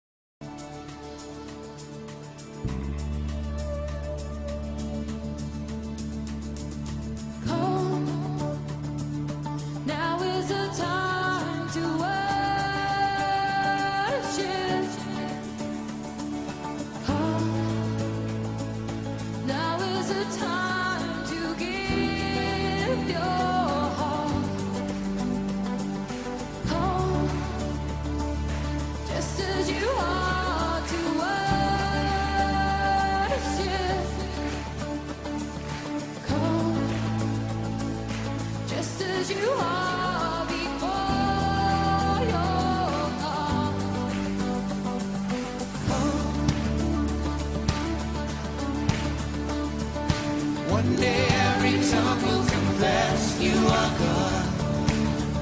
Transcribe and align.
One 50.74 50.96
day 50.96 51.26
every 51.30 51.78
tongue 51.88 52.22
will 52.26 52.44
confess 52.44 53.40
you 53.40 53.54
are 53.54 53.92
God. 54.00 54.44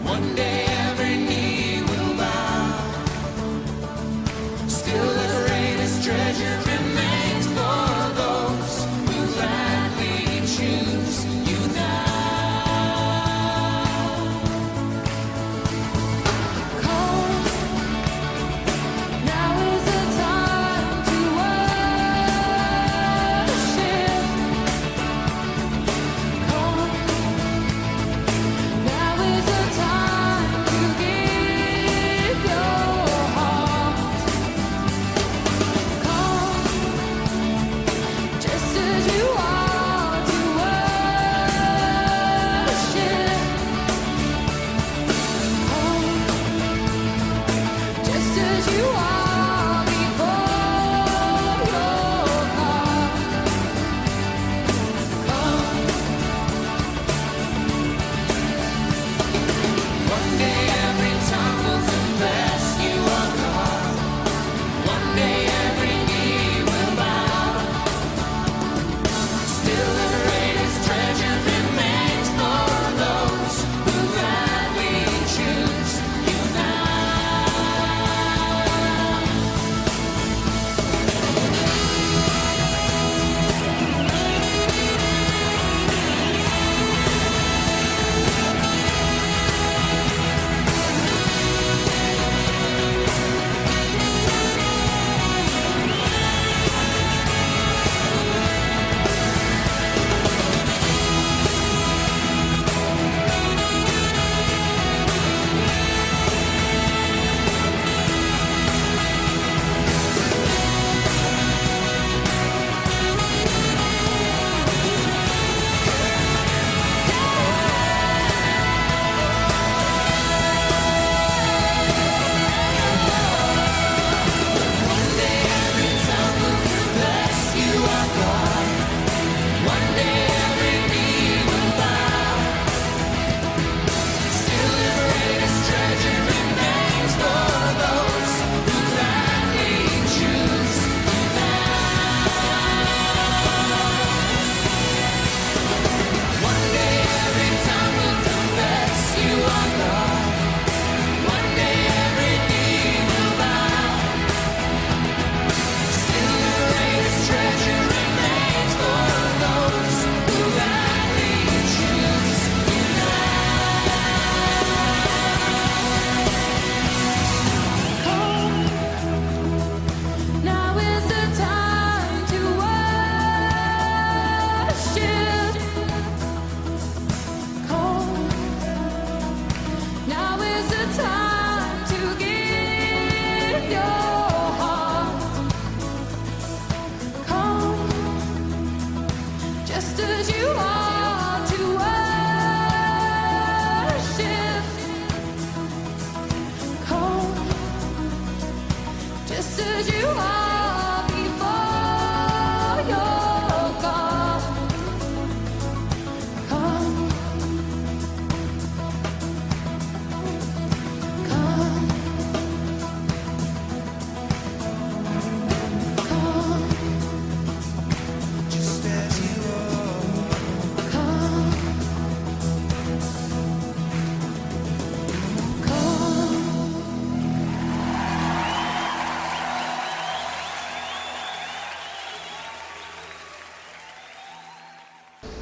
One 0.05 0.35
day 0.35 0.82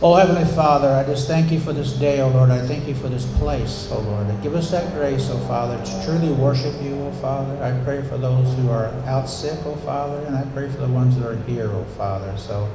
Oh, 0.02 0.14
Heavenly 0.14 0.46
Father, 0.54 0.88
I 0.88 1.04
just 1.04 1.28
thank 1.28 1.52
you 1.52 1.60
for 1.60 1.74
this 1.74 1.92
day, 1.92 2.22
oh 2.22 2.30
Lord. 2.30 2.48
I 2.48 2.66
thank 2.66 2.88
you 2.88 2.94
for 2.94 3.10
this 3.10 3.26
place, 3.36 3.86
oh 3.92 4.00
Lord. 4.00 4.28
Give 4.42 4.54
us 4.54 4.70
that 4.70 4.94
grace, 4.94 5.28
oh 5.30 5.38
Father, 5.40 5.76
to 5.76 6.04
truly 6.06 6.32
worship 6.32 6.72
you, 6.80 6.94
oh 6.94 7.12
Father. 7.20 7.62
I 7.62 7.78
pray 7.84 8.00
for 8.08 8.16
those 8.16 8.56
who 8.56 8.70
are 8.70 8.86
out 9.04 9.28
sick, 9.28 9.58
oh 9.66 9.76
Father, 9.84 10.24
and 10.24 10.34
I 10.34 10.44
pray 10.54 10.70
for 10.70 10.78
the 10.78 10.88
ones 10.88 11.18
that 11.18 11.28
are 11.28 11.36
here, 11.42 11.70
oh 11.70 11.84
Father. 11.98 12.34
So 12.38 12.66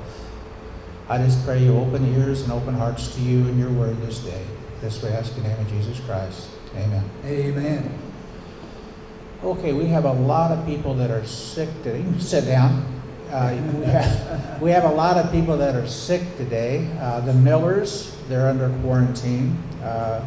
I 1.09 1.17
just 1.17 1.43
pray 1.43 1.63
you 1.63 1.75
open 1.75 2.05
ears 2.13 2.43
and 2.43 2.51
open 2.51 2.75
hearts 2.75 3.15
to 3.15 3.21
you 3.21 3.39
and 3.47 3.57
your 3.57 3.71
word 3.71 3.99
this 4.03 4.19
day. 4.19 4.45
This 4.81 5.01
we 5.01 5.09
ask 5.09 5.35
in 5.35 5.41
the 5.41 5.49
name 5.49 5.59
of 5.59 5.67
Jesus 5.69 5.99
Christ. 6.01 6.47
Amen. 6.75 7.09
Amen. 7.25 7.99
Okay, 9.43 9.73
we 9.73 9.87
have 9.87 10.05
a 10.05 10.13
lot 10.13 10.51
of 10.51 10.63
people 10.67 10.93
that 10.93 11.09
are 11.09 11.25
sick 11.25 11.69
today. 11.81 12.01
You 12.01 12.19
sit 12.19 12.45
down. 12.45 12.94
Uh, 13.31 13.57
we, 13.79 13.85
have, 13.85 14.61
we 14.61 14.71
have 14.71 14.83
a 14.85 14.91
lot 14.91 15.17
of 15.17 15.31
people 15.31 15.57
that 15.57 15.75
are 15.75 15.87
sick 15.87 16.21
today. 16.37 16.89
Uh, 16.99 17.19
the 17.21 17.33
Millers, 17.33 18.15
they're 18.29 18.47
under 18.47 18.69
quarantine. 18.81 19.57
Uh, 19.83 20.23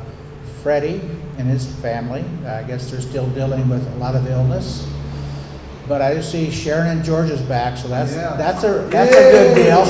Freddie 0.62 1.00
and 1.38 1.48
his 1.48 1.66
family, 1.76 2.24
I 2.46 2.64
guess 2.64 2.90
they're 2.90 3.00
still 3.00 3.28
dealing 3.30 3.68
with 3.68 3.86
a 3.94 3.96
lot 3.96 4.14
of 4.16 4.26
illness. 4.26 4.86
But 5.86 6.02
I 6.02 6.20
see 6.20 6.50
Sharon 6.50 6.88
and 6.88 7.04
George 7.04 7.30
is 7.30 7.40
back, 7.42 7.78
so 7.78 7.88
that's 7.88 8.12
Yeah. 8.14 8.36
that's 8.36 8.64
a 8.64 8.86
that's 8.90 9.14
a 9.14 9.30
good 9.30 9.54
deal. 9.54 9.84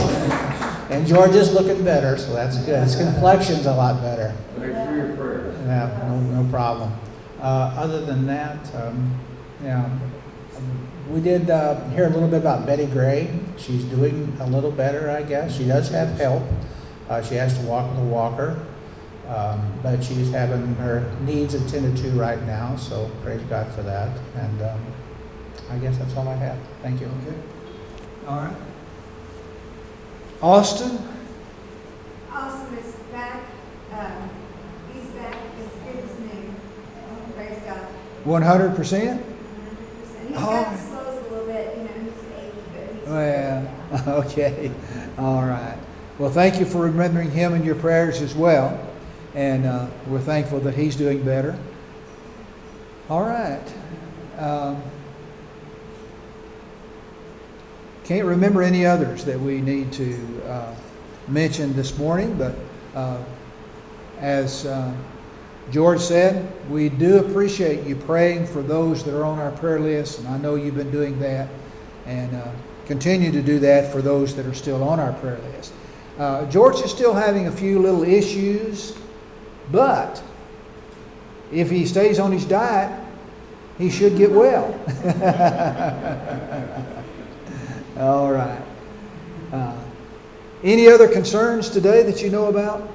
And 0.90 1.06
George 1.06 1.34
is 1.34 1.52
looking 1.52 1.82
better, 1.84 2.16
so 2.16 2.32
that's 2.34 2.56
good. 2.58 2.82
His 2.84 2.96
complexion's 2.96 3.66
a 3.66 3.74
lot 3.74 4.00
better. 4.00 4.32
Yeah, 4.60 6.06
no, 6.08 6.20
no 6.42 6.50
problem. 6.50 6.92
Uh, 7.40 7.72
other 7.76 8.04
than 8.04 8.26
that, 8.26 8.56
um, 8.74 9.12
yeah, 9.64 9.88
we 11.08 11.20
did 11.20 11.48
uh, 11.48 11.82
hear 11.90 12.06
a 12.06 12.10
little 12.10 12.28
bit 12.28 12.40
about 12.40 12.66
Betty 12.66 12.86
Gray. 12.86 13.30
She's 13.56 13.84
doing 13.84 14.36
a 14.40 14.46
little 14.46 14.70
better, 14.70 15.10
I 15.10 15.22
guess. 15.22 15.56
She 15.56 15.64
does 15.64 15.88
have 15.88 16.18
help. 16.18 16.42
Uh, 17.08 17.22
she 17.22 17.34
has 17.36 17.58
to 17.58 17.64
walk 17.64 17.90
with 17.90 18.00
a 18.00 18.06
walker, 18.06 18.62
um, 19.26 19.72
but 19.82 20.04
she's 20.04 20.30
having 20.30 20.74
her 20.76 21.10
needs 21.22 21.54
attended 21.54 21.96
to 22.04 22.10
right 22.10 22.42
now. 22.44 22.76
So 22.76 23.10
praise 23.22 23.40
God 23.44 23.72
for 23.72 23.82
that. 23.82 24.18
And 24.36 24.62
um, 24.62 24.80
I 25.70 25.78
guess 25.78 25.96
that's 25.96 26.14
all 26.14 26.28
I 26.28 26.34
have. 26.34 26.58
Thank 26.82 27.00
you. 27.00 27.06
Okay. 27.06 27.36
All 28.26 28.36
right. 28.36 28.56
Austin? 30.42 30.98
Austin 32.30 32.78
is 32.78 32.94
back, 33.10 33.42
um, 33.92 34.30
he's 34.92 35.10
back 35.12 35.34
as 35.58 35.94
good 35.94 36.04
as 36.04 36.18
new, 36.20 36.54
praise 37.34 37.58
God. 37.64 37.86
100%? 38.24 38.76
100%. 38.76 39.24
Oh. 40.34 40.97
Know, 41.54 41.90
he's 42.02 42.12
aged, 42.38 42.54
but 42.72 42.94
he's. 42.94 43.08
Well, 44.06 44.24
okay. 44.26 44.70
All 45.18 45.44
right. 45.44 45.78
Well, 46.18 46.30
thank 46.30 46.58
you 46.58 46.66
for 46.66 46.82
remembering 46.82 47.30
him 47.30 47.54
in 47.54 47.64
your 47.64 47.74
prayers 47.74 48.22
as 48.22 48.34
well. 48.34 48.78
And 49.34 49.66
uh, 49.66 49.86
we're 50.06 50.20
thankful 50.20 50.60
that 50.60 50.74
he's 50.74 50.96
doing 50.96 51.22
better. 51.22 51.58
All 53.08 53.22
right. 53.22 53.62
Um, 54.38 54.82
can't 58.04 58.26
remember 58.26 58.62
any 58.62 58.86
others 58.86 59.24
that 59.26 59.38
we 59.38 59.60
need 59.60 59.92
to 59.92 60.42
uh, 60.46 60.74
mention 61.28 61.74
this 61.74 61.98
morning, 61.98 62.36
but 62.36 62.54
uh, 62.94 63.22
as 64.18 64.66
uh, 64.66 64.92
George 65.70 66.00
said, 66.00 66.50
we 66.70 66.88
do 66.88 67.18
appreciate 67.18 67.86
you 67.86 67.94
praying 67.94 68.46
for 68.46 68.62
those 68.62 69.04
that 69.04 69.14
are 69.14 69.24
on 69.24 69.38
our 69.38 69.52
prayer 69.52 69.78
list, 69.78 70.18
and 70.18 70.28
I 70.28 70.38
know 70.38 70.54
you've 70.54 70.76
been 70.76 70.90
doing 70.90 71.18
that, 71.20 71.48
and 72.06 72.34
uh, 72.34 72.50
continue 72.86 73.30
to 73.30 73.42
do 73.42 73.58
that 73.58 73.92
for 73.92 74.00
those 74.00 74.34
that 74.36 74.46
are 74.46 74.54
still 74.54 74.82
on 74.82 74.98
our 74.98 75.12
prayer 75.14 75.38
list. 75.54 75.74
Uh, 76.18 76.46
George 76.46 76.80
is 76.80 76.90
still 76.90 77.12
having 77.12 77.48
a 77.48 77.52
few 77.52 77.78
little 77.78 78.02
issues, 78.02 78.96
but 79.70 80.22
if 81.52 81.70
he 81.70 81.84
stays 81.84 82.18
on 82.18 82.32
his 82.32 82.46
diet, 82.46 82.90
he 83.76 83.90
should 83.90 84.16
get 84.16 84.30
well. 84.30 84.72
All 87.98 88.32
right. 88.32 88.62
Uh, 89.52 89.78
any 90.64 90.88
other 90.88 91.08
concerns 91.08 91.70
today 91.70 92.02
that 92.02 92.22
you 92.22 92.30
know 92.30 92.46
about? 92.46 92.88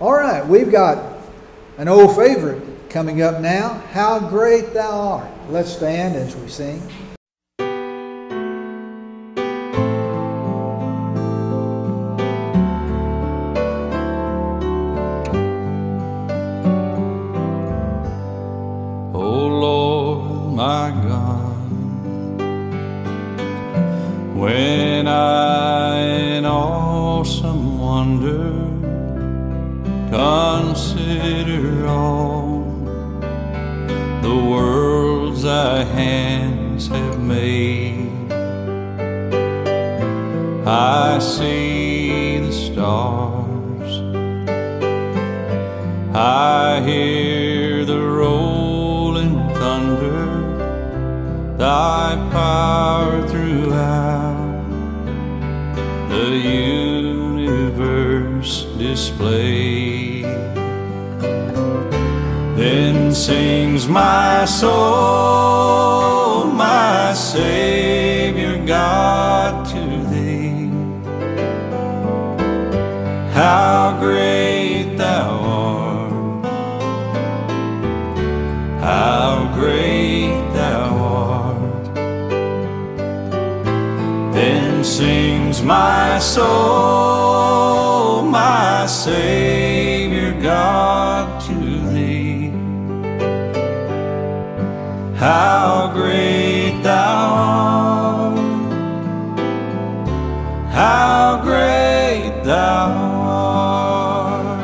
All 0.00 0.14
right, 0.14 0.46
we've 0.46 0.72
got 0.72 1.18
an 1.76 1.86
old 1.86 2.16
favorite 2.16 2.88
coming 2.88 3.20
up 3.20 3.42
now. 3.42 3.74
How 3.92 4.18
great 4.18 4.72
thou 4.72 4.90
art. 4.90 5.30
Let's 5.50 5.70
stand 5.70 6.16
as 6.16 6.34
we 6.34 6.48
sing. 6.48 6.80
Power 52.30 53.26
throughout 53.28 54.64
the 56.08 56.30
universe 57.16 58.64
display. 58.78 60.22
Then 62.56 63.14
sings 63.14 63.88
my 63.88 64.44
soul, 64.44 66.44
my 66.44 67.14
Savior 67.14 68.64
God 68.66 69.64
to 69.72 69.89
my 85.70 86.18
soul, 86.18 88.22
my 88.22 88.86
Savior 88.86 90.32
God 90.42 91.40
to 91.46 91.58
thee. 91.94 92.50
How 95.14 95.92
great 95.94 96.82
thou 96.82 97.18
art! 97.52 98.38
How 100.80 101.40
great 101.48 102.32
thou 102.42 102.86
art! 104.26 104.58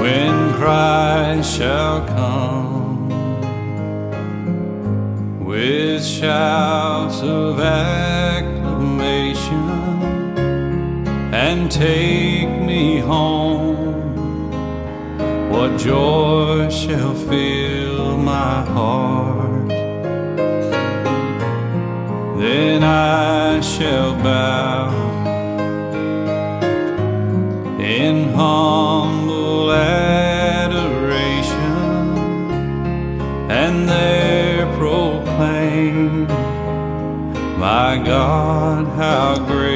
When 0.00 0.34
Christ 0.54 1.58
shall 1.58 2.06
come 2.06 3.10
with 5.44 6.02
shouts 6.02 7.20
of 7.20 7.60
acclamation 7.60 8.15
take 11.68 12.48
me 12.48 12.98
home, 12.98 14.50
what 15.50 15.78
joy 15.78 16.68
shall 16.68 17.14
fill 17.14 18.16
my 18.18 18.62
heart? 18.62 19.68
Then 22.38 22.82
I 22.84 23.60
shall 23.60 24.14
bow 24.22 24.90
in 27.80 28.32
humble 28.34 29.72
adoration 29.72 30.76
and 33.50 33.88
there 33.88 34.66
proclaim, 34.76 36.26
My 37.58 38.02
God, 38.04 38.86
how 38.96 39.38
great 39.46 39.75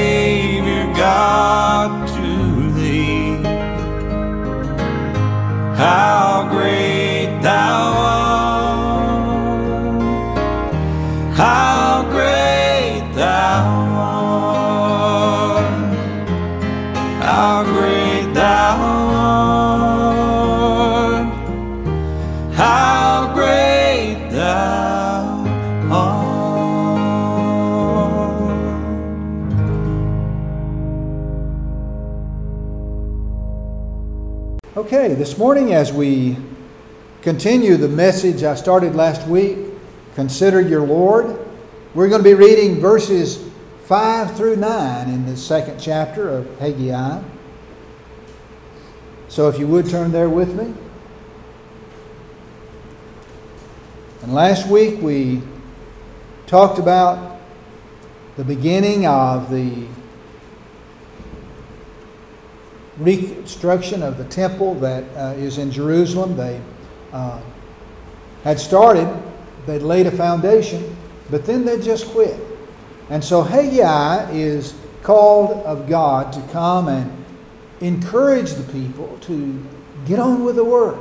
How 5.81 6.20
this 35.21 35.37
morning 35.37 35.71
as 35.71 35.93
we 35.93 36.35
continue 37.21 37.77
the 37.77 37.87
message 37.87 38.41
I 38.41 38.55
started 38.55 38.95
last 38.95 39.27
week, 39.27 39.55
Consider 40.15 40.59
Your 40.61 40.81
Lord, 40.81 41.37
we're 41.93 42.09
going 42.09 42.23
to 42.23 42.27
be 42.27 42.33
reading 42.33 42.79
verses 42.79 43.47
5 43.83 44.35
through 44.35 44.55
9 44.55 45.09
in 45.09 45.27
the 45.27 45.37
second 45.37 45.79
chapter 45.79 46.27
of 46.27 46.57
Haggai. 46.57 47.21
So 49.27 49.47
if 49.47 49.59
you 49.59 49.67
would 49.67 49.91
turn 49.91 50.11
there 50.11 50.27
with 50.27 50.55
me. 50.55 50.73
And 54.23 54.33
last 54.33 54.67
week 54.67 55.03
we 55.03 55.43
talked 56.47 56.79
about 56.79 57.39
the 58.37 58.43
beginning 58.43 59.05
of 59.05 59.51
the 59.51 59.85
reconstruction 63.01 64.03
of 64.03 64.17
the 64.17 64.25
temple 64.25 64.75
that 64.75 65.03
uh, 65.15 65.33
is 65.37 65.57
in 65.57 65.71
Jerusalem. 65.71 66.37
They 66.37 66.61
uh, 67.11 67.41
had 68.43 68.59
started, 68.59 69.07
they'd 69.65 69.81
laid 69.81 70.07
a 70.07 70.11
foundation, 70.11 70.95
but 71.29 71.45
then 71.45 71.65
they 71.65 71.79
just 71.79 72.07
quit. 72.09 72.39
And 73.09 73.23
so 73.23 73.41
Haggai 73.41 74.31
is 74.31 74.75
called 75.03 75.65
of 75.65 75.89
God 75.89 76.31
to 76.33 76.41
come 76.53 76.87
and 76.87 77.11
encourage 77.81 78.51
the 78.51 78.71
people 78.71 79.17
to 79.21 79.63
get 80.05 80.19
on 80.19 80.45
with 80.45 80.55
the 80.55 80.63
work, 80.63 80.99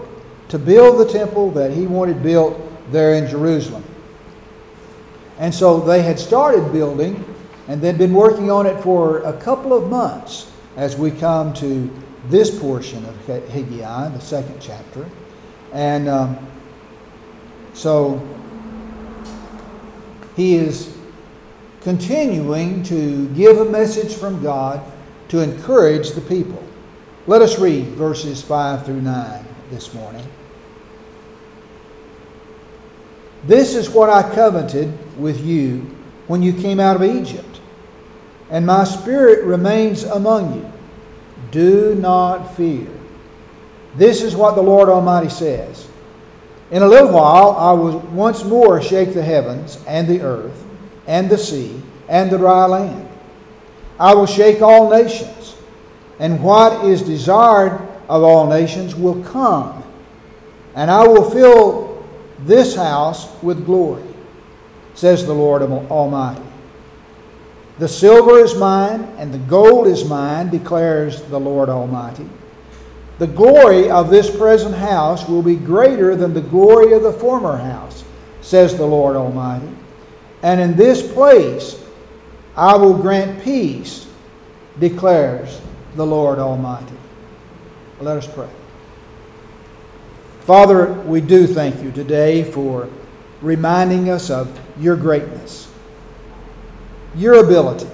to 0.48 0.58
build 0.58 0.98
the 0.98 1.12
temple 1.12 1.50
that 1.52 1.72
he 1.72 1.86
wanted 1.86 2.22
built 2.22 2.58
there 2.90 3.14
in 3.14 3.28
Jerusalem. 3.28 3.84
And 5.38 5.54
so 5.54 5.80
they 5.80 6.02
had 6.02 6.18
started 6.18 6.72
building, 6.72 7.24
and 7.68 7.80
they'd 7.80 7.98
been 7.98 8.14
working 8.14 8.50
on 8.50 8.66
it 8.66 8.82
for 8.82 9.18
a 9.20 9.32
couple 9.38 9.72
of 9.72 9.88
months 9.88 10.50
as 10.76 10.96
we 10.96 11.10
come 11.10 11.52
to 11.54 11.90
this 12.26 12.56
portion 12.58 13.04
of 13.04 13.26
Haggai, 13.26 14.08
the 14.08 14.20
second 14.20 14.60
chapter. 14.60 15.08
And 15.72 16.08
um, 16.08 16.46
so 17.74 18.26
he 20.36 20.56
is 20.56 20.96
continuing 21.80 22.82
to 22.84 23.28
give 23.30 23.58
a 23.58 23.64
message 23.64 24.14
from 24.14 24.42
God 24.42 24.80
to 25.28 25.40
encourage 25.40 26.10
the 26.10 26.20
people. 26.20 26.62
Let 27.26 27.42
us 27.42 27.58
read 27.58 27.86
verses 27.88 28.42
5 28.42 28.84
through 28.84 29.02
9 29.02 29.44
this 29.70 29.94
morning. 29.94 30.26
This 33.44 33.74
is 33.74 33.88
what 33.88 34.10
I 34.10 34.22
coveted 34.34 34.92
with 35.18 35.44
you 35.44 35.96
when 36.26 36.42
you 36.42 36.52
came 36.52 36.78
out 36.78 36.96
of 36.96 37.02
Egypt, 37.02 37.49
and 38.50 38.66
my 38.66 38.84
spirit 38.84 39.44
remains 39.44 40.02
among 40.04 40.54
you. 40.54 40.72
Do 41.50 41.94
not 41.94 42.56
fear. 42.56 42.88
This 43.96 44.22
is 44.22 44.36
what 44.36 44.54
the 44.54 44.62
Lord 44.62 44.88
Almighty 44.88 45.28
says. 45.28 45.88
In 46.70 46.82
a 46.82 46.88
little 46.88 47.12
while 47.12 47.52
I 47.52 47.72
will 47.72 47.98
once 47.98 48.44
more 48.44 48.80
shake 48.80 49.14
the 49.14 49.22
heavens 49.22 49.82
and 49.86 50.06
the 50.06 50.20
earth 50.20 50.64
and 51.06 51.28
the 51.28 51.38
sea 51.38 51.80
and 52.08 52.30
the 52.30 52.38
dry 52.38 52.66
land. 52.66 53.08
I 53.98 54.14
will 54.14 54.26
shake 54.26 54.62
all 54.62 54.90
nations, 54.90 55.56
and 56.18 56.42
what 56.42 56.84
is 56.86 57.02
desired 57.02 57.72
of 58.08 58.22
all 58.22 58.48
nations 58.48 58.94
will 58.94 59.22
come, 59.24 59.84
and 60.74 60.90
I 60.90 61.06
will 61.06 61.30
fill 61.30 62.04
this 62.40 62.74
house 62.74 63.30
with 63.42 63.66
glory, 63.66 64.02
says 64.94 65.26
the 65.26 65.34
Lord 65.34 65.62
Almighty. 65.62 66.49
The 67.80 67.88
silver 67.88 68.38
is 68.38 68.54
mine, 68.54 69.08
and 69.16 69.32
the 69.32 69.38
gold 69.38 69.86
is 69.86 70.04
mine, 70.04 70.50
declares 70.50 71.22
the 71.22 71.40
Lord 71.40 71.70
Almighty. 71.70 72.28
The 73.18 73.26
glory 73.26 73.90
of 73.90 74.10
this 74.10 74.34
present 74.34 74.74
house 74.74 75.26
will 75.26 75.42
be 75.42 75.56
greater 75.56 76.14
than 76.14 76.34
the 76.34 76.42
glory 76.42 76.92
of 76.92 77.02
the 77.02 77.12
former 77.12 77.56
house, 77.56 78.04
says 78.42 78.76
the 78.76 78.86
Lord 78.86 79.16
Almighty. 79.16 79.70
And 80.42 80.60
in 80.60 80.76
this 80.76 81.10
place 81.10 81.82
I 82.54 82.76
will 82.76 82.98
grant 82.98 83.42
peace, 83.42 84.06
declares 84.78 85.62
the 85.96 86.04
Lord 86.04 86.38
Almighty. 86.38 86.96
Let 87.98 88.18
us 88.18 88.26
pray. 88.26 88.50
Father, 90.40 90.92
we 90.92 91.22
do 91.22 91.46
thank 91.46 91.82
you 91.82 91.92
today 91.92 92.44
for 92.44 92.90
reminding 93.40 94.10
us 94.10 94.28
of 94.28 94.60
your 94.78 94.96
greatness, 94.96 95.69
your 97.14 97.44
ability, 97.44 97.88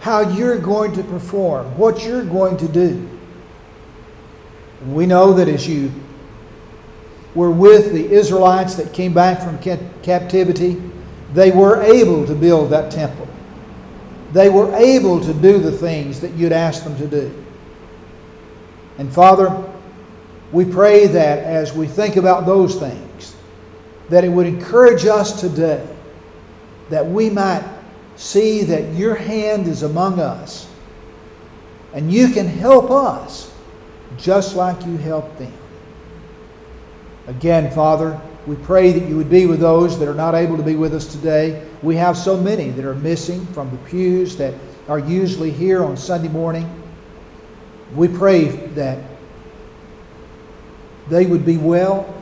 how 0.00 0.20
you're 0.20 0.58
going 0.58 0.92
to 0.94 1.02
perform, 1.02 1.66
what 1.76 2.04
you're 2.04 2.24
going 2.24 2.56
to 2.56 2.68
do. 2.68 3.08
We 4.86 5.06
know 5.06 5.32
that 5.34 5.48
as 5.48 5.68
you 5.68 5.92
were 7.34 7.50
with 7.50 7.92
the 7.92 8.10
Israelites 8.10 8.74
that 8.76 8.92
came 8.92 9.12
back 9.12 9.42
from 9.42 9.62
ca- 9.62 9.78
captivity, 10.02 10.82
they 11.32 11.50
were 11.50 11.82
able 11.82 12.26
to 12.26 12.34
build 12.34 12.70
that 12.70 12.90
temple. 12.90 13.28
They 14.32 14.48
were 14.48 14.74
able 14.74 15.20
to 15.20 15.34
do 15.34 15.58
the 15.58 15.72
things 15.72 16.20
that 16.20 16.32
you'd 16.32 16.52
asked 16.52 16.84
them 16.84 16.96
to 16.96 17.06
do. 17.06 17.44
And 18.98 19.12
Father, 19.12 19.64
we 20.52 20.64
pray 20.64 21.06
that 21.06 21.38
as 21.40 21.72
we 21.72 21.86
think 21.86 22.16
about 22.16 22.46
those 22.46 22.76
things, 22.76 23.36
that 24.08 24.24
it 24.24 24.28
would 24.28 24.46
encourage 24.46 25.06
us 25.06 25.40
today 25.40 25.86
that 26.90 27.06
we 27.06 27.30
might 27.30 27.64
see 28.16 28.62
that 28.64 28.94
your 28.94 29.14
hand 29.14 29.66
is 29.66 29.82
among 29.82 30.20
us 30.20 30.68
and 31.94 32.12
you 32.12 32.28
can 32.28 32.46
help 32.46 32.90
us 32.90 33.52
just 34.16 34.54
like 34.54 34.84
you 34.86 34.96
helped 34.96 35.38
them. 35.38 35.52
Again, 37.26 37.70
Father, 37.70 38.20
we 38.46 38.56
pray 38.56 38.92
that 38.92 39.08
you 39.08 39.16
would 39.16 39.30
be 39.30 39.46
with 39.46 39.60
those 39.60 39.98
that 39.98 40.08
are 40.08 40.14
not 40.14 40.34
able 40.34 40.56
to 40.56 40.62
be 40.62 40.76
with 40.76 40.94
us 40.94 41.06
today. 41.06 41.66
We 41.82 41.96
have 41.96 42.16
so 42.16 42.36
many 42.36 42.70
that 42.70 42.84
are 42.84 42.94
missing 42.94 43.46
from 43.46 43.70
the 43.70 43.76
pews 43.88 44.36
that 44.36 44.54
are 44.88 44.98
usually 44.98 45.50
here 45.50 45.84
on 45.84 45.96
Sunday 45.96 46.28
morning. 46.28 46.68
We 47.94 48.08
pray 48.08 48.44
that 48.44 48.98
they 51.08 51.26
would 51.26 51.44
be 51.44 51.56
well, 51.56 52.14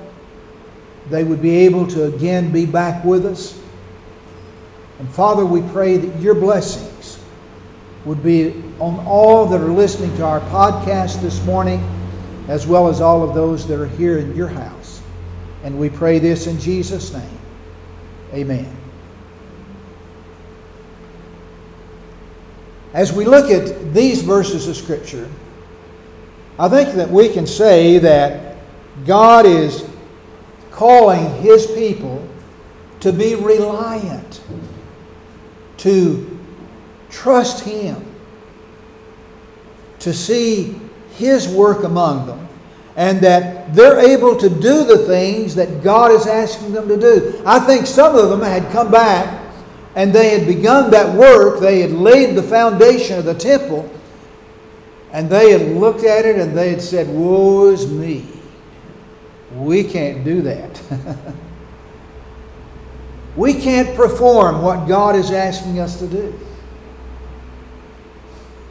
they 1.11 1.25
would 1.25 1.41
be 1.41 1.57
able 1.59 1.87
to 1.89 2.05
again 2.15 2.53
be 2.53 2.67
back 2.67 3.05
with 3.05 3.25
us. 3.25 3.59
And 4.99 5.09
Father, 5.09 5.47
we 5.47 5.63
pray 5.71 5.97
that 5.97 6.21
your 6.21 6.35
blessings 6.35 7.19
would 8.05 8.23
be 8.23 8.63
on 8.81 9.05
all 9.07 9.47
that 9.47 9.61
are 9.61 9.69
listening 9.69 10.17
to 10.17 10.25
our 10.25 10.41
podcast 10.41 11.21
this 11.21 11.45
morning, 11.45 11.83
as 12.49 12.67
well 12.67 12.89
as 12.89 13.01
all 13.01 13.23
of 13.23 13.35
those 13.35 13.67
that 13.69 13.81
are 13.81 13.87
here 13.87 14.19
in 14.19 14.35
your 14.35 14.49
house. 14.49 15.03
And 15.63 15.79
we 15.79 15.91
pray 15.91 16.19
this 16.19 16.47
in 16.47 16.59
Jesus' 16.59 17.13
name. 17.13 17.39
Amen. 18.33 18.75
As 22.95 23.13
we 23.13 23.25
look 23.25 23.51
at 23.51 23.93
these 23.93 24.23
verses 24.23 24.67
of 24.67 24.77
Scripture, 24.77 25.29
I 26.59 26.69
think 26.69 26.95
that 26.95 27.11
we 27.11 27.29
can 27.29 27.47
say 27.47 27.99
that 27.99 28.57
God 29.07 29.47
is 29.47 29.89
calling 30.71 31.43
His 31.43 31.67
people 31.67 32.27
to 33.01 33.13
be 33.13 33.35
reliant, 33.35 34.41
to 35.79 36.39
trust 37.11 37.65
Him, 37.65 38.05
to 40.01 40.13
see 40.13 40.79
His 41.13 41.49
work 41.49 41.85
among 41.85 42.27
them, 42.27 42.49
and 42.97 43.21
that 43.21 43.75
they're 43.75 44.01
able 44.01 44.37
to 44.37 44.49
do 44.49 44.85
the 44.85 44.99
things 45.07 45.55
that 45.55 45.83
God 45.83 46.11
is 46.11 46.27
asking 46.27 46.73
them 46.73 46.89
to 46.89 46.97
do. 46.97 47.43
I 47.47 47.61
think 47.61 47.87
some 47.87 48.17
of 48.17 48.29
them 48.29 48.41
had 48.43 48.71
come 48.73 48.91
back 48.91 49.47
and 49.95 50.13
they 50.13 50.39
had 50.39 50.47
begun 50.47 50.91
that 50.93 51.15
work, 51.17 51.61
they 51.61 51.81
had 51.81 51.91
laid 51.91 52.37
the 52.37 52.43
foundation 52.43 53.19
of 53.19 53.25
the 53.25 53.35
temple, 53.35 53.91
And 55.13 55.29
they 55.29 55.51
had 55.51 55.77
looked 55.77 56.05
at 56.05 56.25
it 56.25 56.39
and 56.39 56.57
they 56.57 56.71
had 56.71 56.83
said, 56.83 57.09
Woe 57.09 57.71
is 57.71 57.91
me. 57.91 58.27
We 59.55 59.83
can't 59.83 60.23
do 60.25 60.43
that. 60.43 60.83
we 63.39 63.55
can't 63.55 63.95
perform 63.95 64.63
what 64.63 64.89
God 64.89 65.15
is 65.15 65.31
asking 65.31 65.79
us 65.79 66.01
to 66.01 66.09
do. 66.09 66.39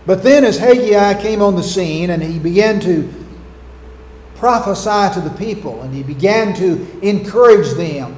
But 0.06 0.24
then, 0.24 0.44
as 0.44 0.58
Haggai 0.58 1.22
came 1.22 1.42
on 1.42 1.56
the 1.56 1.64
scene 1.64 2.10
and 2.10 2.22
he 2.22 2.38
began 2.38 2.82
to 2.82 3.12
prophesy 4.36 5.14
to 5.14 5.22
the 5.22 5.36
people 5.38 5.82
and 5.84 5.94
he 5.94 6.04
began 6.04 6.54
to 6.56 7.00
encourage 7.02 7.76
them, 7.76 8.18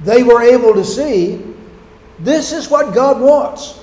they 0.00 0.22
were 0.22 0.42
able 0.42 0.74
to 0.74 0.84
see 0.84 1.42
this 2.18 2.52
is 2.52 2.68
what 2.68 2.94
God 2.94 3.22
wants. 3.22 3.80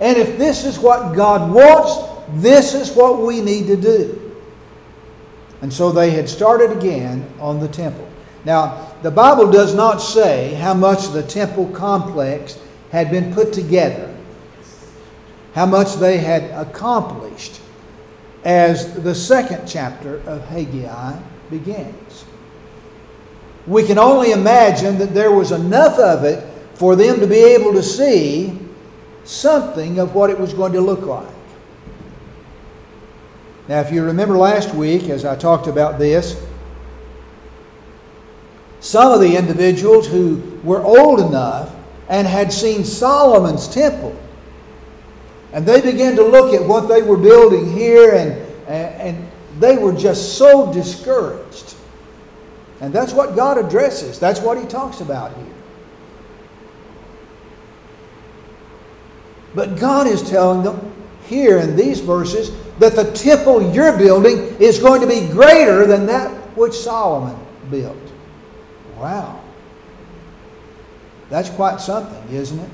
And 0.00 0.16
if 0.16 0.38
this 0.38 0.64
is 0.64 0.78
what 0.78 1.14
God 1.14 1.52
wants, 1.52 2.40
this 2.40 2.72
is 2.72 2.90
what 2.92 3.20
we 3.20 3.42
need 3.42 3.66
to 3.66 3.76
do. 3.76 4.34
And 5.60 5.70
so 5.70 5.92
they 5.92 6.10
had 6.10 6.26
started 6.26 6.72
again 6.72 7.30
on 7.38 7.60
the 7.60 7.68
temple. 7.68 8.08
Now, 8.46 8.87
the 9.02 9.10
Bible 9.10 9.50
does 9.50 9.74
not 9.74 9.98
say 9.98 10.54
how 10.54 10.74
much 10.74 11.08
the 11.08 11.22
temple 11.22 11.68
complex 11.68 12.58
had 12.90 13.10
been 13.10 13.32
put 13.32 13.52
together, 13.52 14.14
how 15.54 15.66
much 15.66 15.94
they 15.96 16.18
had 16.18 16.44
accomplished 16.50 17.60
as 18.44 18.94
the 19.02 19.14
second 19.14 19.66
chapter 19.66 20.18
of 20.20 20.44
Haggai 20.46 21.18
begins. 21.50 22.24
We 23.66 23.84
can 23.84 23.98
only 23.98 24.32
imagine 24.32 24.98
that 24.98 25.14
there 25.14 25.30
was 25.30 25.52
enough 25.52 25.98
of 25.98 26.24
it 26.24 26.44
for 26.74 26.96
them 26.96 27.20
to 27.20 27.26
be 27.26 27.36
able 27.36 27.72
to 27.74 27.82
see 27.82 28.58
something 29.24 29.98
of 29.98 30.14
what 30.14 30.30
it 30.30 30.38
was 30.38 30.54
going 30.54 30.72
to 30.72 30.80
look 30.80 31.02
like. 31.02 31.26
Now, 33.68 33.80
if 33.80 33.92
you 33.92 34.02
remember 34.02 34.38
last 34.38 34.74
week, 34.74 35.10
as 35.10 35.26
I 35.26 35.36
talked 35.36 35.66
about 35.66 35.98
this, 35.98 36.42
some 38.80 39.12
of 39.12 39.20
the 39.20 39.36
individuals 39.36 40.06
who 40.06 40.60
were 40.62 40.82
old 40.82 41.20
enough 41.20 41.74
and 42.08 42.26
had 42.26 42.52
seen 42.52 42.84
Solomon's 42.84 43.68
temple, 43.68 44.16
and 45.52 45.66
they 45.66 45.80
began 45.80 46.16
to 46.16 46.22
look 46.22 46.54
at 46.54 46.66
what 46.66 46.88
they 46.88 47.02
were 47.02 47.16
building 47.16 47.72
here, 47.72 48.14
and, 48.14 48.32
and 48.68 49.30
they 49.58 49.76
were 49.76 49.92
just 49.92 50.36
so 50.38 50.72
discouraged. 50.72 51.74
And 52.80 52.92
that's 52.92 53.12
what 53.12 53.34
God 53.34 53.58
addresses, 53.58 54.18
that's 54.18 54.40
what 54.40 54.58
He 54.58 54.66
talks 54.66 55.00
about 55.00 55.36
here. 55.36 55.46
But 59.54 59.78
God 59.78 60.06
is 60.06 60.28
telling 60.28 60.62
them 60.62 60.92
here 61.26 61.58
in 61.58 61.74
these 61.74 62.00
verses 62.00 62.52
that 62.78 62.94
the 62.94 63.10
temple 63.12 63.74
you're 63.74 63.96
building 63.96 64.38
is 64.60 64.78
going 64.78 65.00
to 65.00 65.06
be 65.06 65.26
greater 65.28 65.86
than 65.86 66.06
that 66.06 66.30
which 66.56 66.74
Solomon 66.74 67.36
built. 67.70 67.96
Wow. 68.98 69.40
That's 71.30 71.50
quite 71.50 71.80
something, 71.80 72.34
isn't 72.34 72.58
it? 72.58 72.70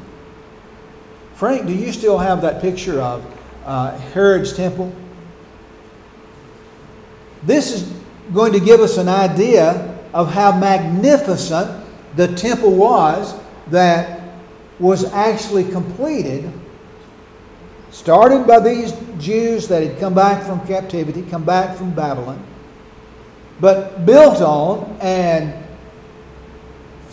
Frank, 1.34 1.66
do 1.66 1.74
you 1.74 1.92
still 1.92 2.18
have 2.18 2.42
that 2.42 2.60
picture 2.60 3.00
of 3.00 3.24
uh, 3.64 3.98
Herod's 3.98 4.52
temple? 4.52 4.94
This 7.42 7.72
is 7.72 7.92
going 8.32 8.52
to 8.52 8.60
give 8.60 8.80
us 8.80 8.96
an 8.96 9.08
idea 9.08 9.98
of 10.12 10.32
how 10.32 10.56
magnificent 10.56 11.84
the 12.16 12.28
temple 12.28 12.74
was 12.74 13.34
that 13.68 14.22
was 14.78 15.04
actually 15.12 15.64
completed 15.64 16.50
started 17.90 18.44
by 18.44 18.58
these 18.58 18.92
Jews 19.18 19.68
that 19.68 19.82
had 19.82 20.00
come 20.00 20.14
back 20.14 20.44
from 20.44 20.66
captivity, 20.66 21.22
come 21.22 21.44
back 21.44 21.76
from 21.76 21.94
Babylon, 21.94 22.44
but 23.60 24.04
built 24.04 24.40
on 24.40 24.96
and 25.00 25.63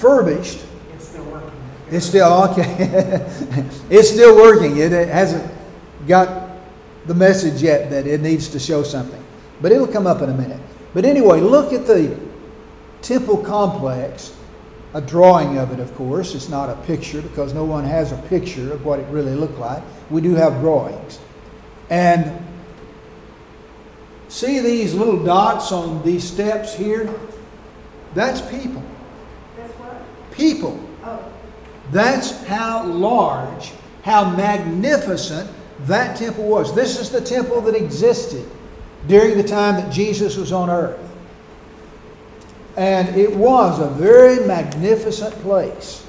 furbished. 0.02 0.60
It's 0.94 1.08
still 1.08 1.26
working. 1.26 1.52
It's 1.92 2.06
still 2.06 2.44
okay. 2.50 2.76
it's 3.90 4.10
still 4.10 4.36
working. 4.36 4.78
It, 4.78 4.92
it 4.92 5.08
hasn't 5.08 5.50
got 6.08 6.50
the 7.06 7.14
message 7.14 7.62
yet 7.62 7.90
that 7.92 8.08
it 8.08 8.22
needs 8.22 8.48
to 8.50 8.60
show 8.60 8.84
something, 8.84 9.24
but 9.62 9.72
it'll 9.72 9.88
come 9.88 10.08
up 10.08 10.22
in 10.22 10.30
a 10.30 10.34
minute. 10.34 10.60
But 10.94 11.06
anyway, 11.06 11.40
look 11.40 11.72
at 11.72 11.86
the 11.86 12.20
temple 13.02 13.38
complex. 13.38 14.36
A 14.94 15.00
drawing 15.00 15.58
of 15.58 15.72
it, 15.72 15.80
of 15.80 15.96
course. 15.96 16.36
It's 16.36 16.50
not 16.50 16.70
a 16.70 16.76
picture 16.82 17.22
because 17.22 17.54
no 17.54 17.64
one 17.64 17.86
has 17.86 18.12
a 18.12 18.18
picture 18.24 18.74
of 18.74 18.84
what 18.84 19.00
it 19.00 19.08
really 19.08 19.36
looked 19.36 19.58
like. 19.58 19.82
We 20.10 20.20
do 20.20 20.36
have 20.36 20.60
drawings. 20.60 21.18
And 21.90 22.46
see 24.28 24.60
these 24.60 24.94
little 24.94 25.24
dots 25.24 25.72
on 25.72 26.04
these 26.04 26.26
steps 26.26 26.76
here? 26.76 27.10
That's 28.16 28.42
people. 28.42 28.84
People. 30.32 30.80
That's 31.92 32.44
how 32.46 32.86
large, 32.86 33.74
how 34.04 34.36
magnificent 34.36 35.50
that 35.82 36.18
temple 36.18 36.46
was. 36.46 36.74
This 36.74 37.00
is 37.00 37.10
the 37.10 37.22
temple 37.22 37.62
that 37.62 37.76
existed 37.76 38.46
during 39.08 39.38
the 39.38 39.44
time 39.44 39.76
that 39.76 39.92
Jesus 39.92 40.38
was 40.38 40.52
on 40.52 40.70
earth. 40.70 41.00
And 42.78 43.16
it 43.16 43.36
was 43.36 43.80
a 43.80 43.90
very 43.90 44.46
magnificent 44.48 45.34
place. 45.42 46.08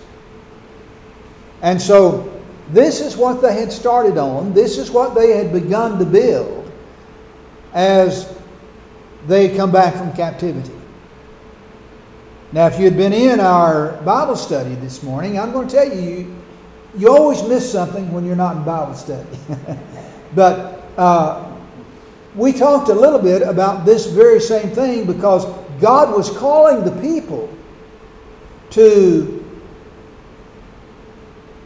And 1.62 1.80
so, 1.80 2.40
this 2.70 3.00
is 3.00 3.16
what 3.16 3.42
they 3.42 3.58
had 3.58 3.72
started 3.72 4.18
on. 4.18 4.52
This 4.52 4.78
is 4.78 4.90
what 4.90 5.14
they 5.14 5.36
had 5.36 5.52
begun 5.52 5.98
to 5.98 6.04
build 6.04 6.70
as 7.72 8.32
they 9.26 9.54
come 9.56 9.72
back 9.72 9.94
from 9.94 10.12
captivity. 10.12 10.72
Now, 12.52 12.66
if 12.66 12.78
you 12.78 12.84
had 12.84 12.98
been 12.98 13.14
in 13.14 13.40
our 13.40 13.92
Bible 14.02 14.36
study 14.36 14.74
this 14.74 15.02
morning, 15.02 15.38
I'm 15.38 15.52
going 15.52 15.68
to 15.68 15.74
tell 15.74 15.88
you, 15.90 16.36
you, 16.94 17.08
always 17.08 17.42
miss 17.44 17.72
something 17.72 18.12
when 18.12 18.26
you're 18.26 18.36
not 18.36 18.56
in 18.56 18.64
Bible 18.64 18.94
study. 18.94 19.38
but 20.34 20.84
uh, 20.98 21.50
we 22.34 22.52
talked 22.52 22.90
a 22.90 22.94
little 22.94 23.18
bit 23.18 23.40
about 23.40 23.86
this 23.86 24.04
very 24.04 24.38
same 24.38 24.68
thing 24.68 25.06
because 25.06 25.46
God 25.80 26.14
was 26.14 26.28
calling 26.36 26.84
the 26.84 26.92
people 27.00 27.48
to 28.70 29.38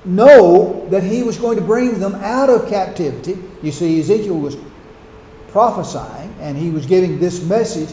know 0.04 0.86
that 0.90 1.02
He 1.02 1.24
was 1.24 1.36
going 1.36 1.56
to 1.58 1.64
bring 1.64 1.98
them 1.98 2.14
out 2.14 2.48
of 2.48 2.68
captivity. 2.68 3.36
You 3.60 3.72
see, 3.72 3.98
Ezekiel 3.98 4.38
was 4.38 4.56
prophesying 5.48 6.32
and 6.38 6.56
he 6.56 6.70
was 6.70 6.86
giving 6.86 7.18
this 7.18 7.42
message 7.42 7.88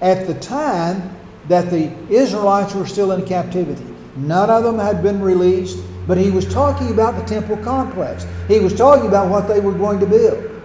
at 0.00 0.26
the 0.26 0.34
time 0.34 1.17
that 1.48 1.70
the 1.70 1.90
Israelites 2.08 2.74
were 2.74 2.86
still 2.86 3.12
in 3.12 3.26
captivity. 3.26 3.84
None 4.16 4.50
of 4.50 4.64
them 4.64 4.78
had 4.78 5.02
been 5.02 5.20
released, 5.20 5.78
but 6.06 6.18
he 6.18 6.30
was 6.30 6.50
talking 6.52 6.90
about 6.90 7.16
the 7.16 7.24
temple 7.24 7.56
complex. 7.58 8.26
He 8.48 8.58
was 8.58 8.74
talking 8.74 9.06
about 9.08 9.30
what 9.30 9.48
they 9.48 9.60
were 9.60 9.72
going 9.72 10.00
to 10.00 10.06
build. 10.06 10.58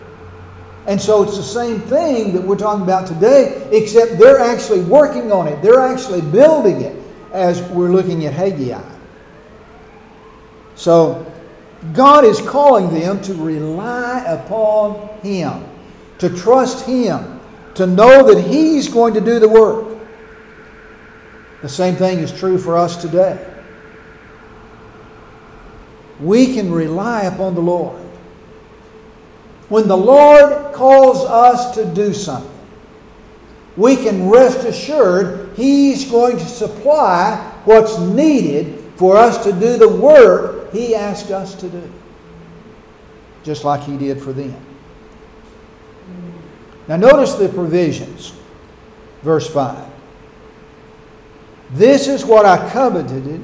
And 0.86 1.00
so 1.00 1.24
it's 1.24 1.38
the 1.38 1.44
same 1.44 1.80
thing 1.80 2.34
that 2.34 2.42
we're 2.42 2.58
talking 2.58 2.84
about 2.84 3.08
today, 3.08 3.70
except 3.72 4.18
they're 4.18 4.40
actually 4.40 4.82
working 4.82 5.32
on 5.32 5.48
it. 5.48 5.62
They're 5.62 5.80
actually 5.80 6.22
building 6.22 6.82
it 6.82 7.02
as 7.32 7.62
we're 7.70 7.90
looking 7.90 8.26
at 8.26 8.34
Haggai. 8.34 8.84
So 10.76 11.26
God 11.94 12.26
is 12.26 12.42
calling 12.42 12.94
them 12.94 13.22
to 13.22 13.34
rely 13.34 14.24
upon 14.26 15.08
Him, 15.20 15.64
to 16.20 16.30
trust 16.30 16.86
Him, 16.86 17.40
to 17.76 17.88
know 17.88 18.34
that 18.34 18.44
He's 18.44 18.88
going 18.88 19.14
to 19.14 19.22
do 19.22 19.40
the 19.40 19.48
work. 19.48 19.93
The 21.64 21.70
same 21.70 21.96
thing 21.96 22.20
is 22.20 22.30
true 22.30 22.58
for 22.58 22.78
us 22.78 23.02
today. 23.02 23.42
We 26.20 26.54
can 26.54 26.70
rely 26.70 27.22
upon 27.24 27.56
the 27.56 27.62
Lord. 27.62 28.02
When 29.70 29.88
the 29.88 29.96
Lord 29.96 30.74
calls 30.74 31.24
us 31.24 31.74
to 31.76 31.86
do 31.86 32.14
something, 32.14 32.52
we 33.78 33.96
can 33.96 34.30
rest 34.30 34.66
assured 34.66 35.52
He's 35.56 36.12
going 36.12 36.38
to 36.38 36.46
supply 36.46 37.38
what's 37.64 37.98
needed 37.98 38.84
for 38.98 39.16
us 39.16 39.42
to 39.46 39.54
do 39.54 39.78
the 39.78 39.88
work 39.88 40.74
He 40.74 40.94
asked 40.94 41.32
us 41.32 41.56
to 41.56 41.70
do. 41.70 41.94
Just 43.44 43.64
like 43.64 43.84
He 43.84 43.96
did 43.96 44.22
for 44.22 44.34
them. 44.34 44.54
Now, 46.90 46.98
notice 46.98 47.36
the 47.36 47.48
provisions. 47.48 48.34
Verse 49.22 49.50
5. 49.50 49.93
This 51.74 52.08
is 52.08 52.24
what 52.24 52.46
I 52.46 52.70
coveted 52.70 53.42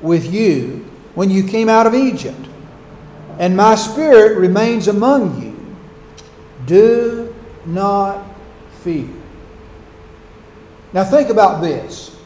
with 0.00 0.32
you 0.32 0.90
when 1.14 1.28
you 1.28 1.46
came 1.46 1.68
out 1.68 1.86
of 1.86 1.94
Egypt, 1.94 2.40
and 3.38 3.54
my 3.54 3.74
spirit 3.74 4.38
remains 4.38 4.88
among 4.88 5.42
you. 5.42 5.76
Do 6.64 7.34
not 7.66 8.24
fear. 8.82 9.08
Now, 10.94 11.04
think 11.04 11.28
about 11.28 11.60
this. 11.60 12.16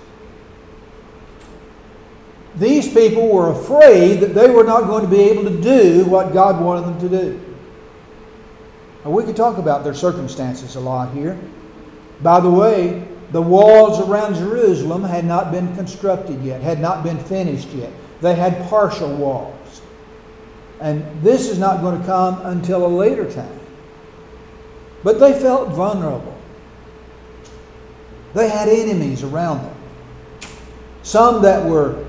These 2.57 2.95
people 2.95 3.29
were 3.29 3.51
afraid 3.51 4.21
that 4.21 4.35
they 4.35 4.49
were 4.49 4.63
not 4.63 4.85
going 4.85 5.03
to 5.03 5.11
be 5.11 5.23
able 5.23 5.43
to 5.51 5.61
do 5.61 6.05
what 6.05 6.33
God 6.33 6.63
wanted 6.63 6.87
them 6.87 7.01
to 7.01 7.09
do. 7.09 7.41
And 9.03 9.13
we 9.13 9.25
could 9.25 9.37
talk 9.37 9.59
about 9.59 9.83
their 9.83 9.95
circumstances 9.95 10.77
a 10.77 10.81
lot 10.81 11.13
here. 11.13 11.37
By 12.23 12.39
the 12.39 12.51
way, 12.51 13.07
the 13.35 13.43
walls 13.43 13.99
around 13.99 14.37
Jerusalem 14.37 15.03
had 15.03 15.25
not 15.25 15.51
been 15.51 15.75
constructed 15.75 16.41
yet, 16.45 16.61
had 16.61 16.79
not 16.79 17.03
been 17.03 17.19
finished 17.19 17.69
yet. 17.71 17.91
They 18.21 18.37
had 18.37 18.69
partial 18.69 19.13
walls. 19.13 19.83
And 20.81 21.05
this 21.21 21.49
is 21.49 21.59
not 21.59 21.81
going 21.81 21.99
to 21.99 22.07
come 22.07 22.41
until 22.47 22.87
a 22.87 22.89
later 22.89 23.29
time. 23.29 23.59
But 25.03 25.19
they 25.19 25.33
felt 25.33 25.71
vulnerable. 25.71 26.39
They 28.35 28.49
had 28.49 28.69
enemies 28.69 29.25
around 29.25 29.65
them. 29.65 29.77
Some 31.03 31.43
that 31.43 31.69
were 31.69 32.05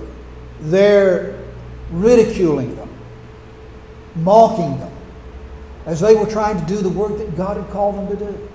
there 0.61 1.39
ridiculing 1.89 2.75
them, 2.75 2.89
mocking 4.17 4.77
them, 4.77 4.93
as 5.87 5.99
they 6.01 6.13
were 6.13 6.27
trying 6.27 6.59
to 6.59 6.65
do 6.67 6.77
the 6.77 6.89
work 6.89 7.17
that 7.17 7.35
God 7.35 7.57
had 7.57 7.67
called 7.71 7.95
them 7.95 8.15
to 8.15 8.25
do. 8.27 8.49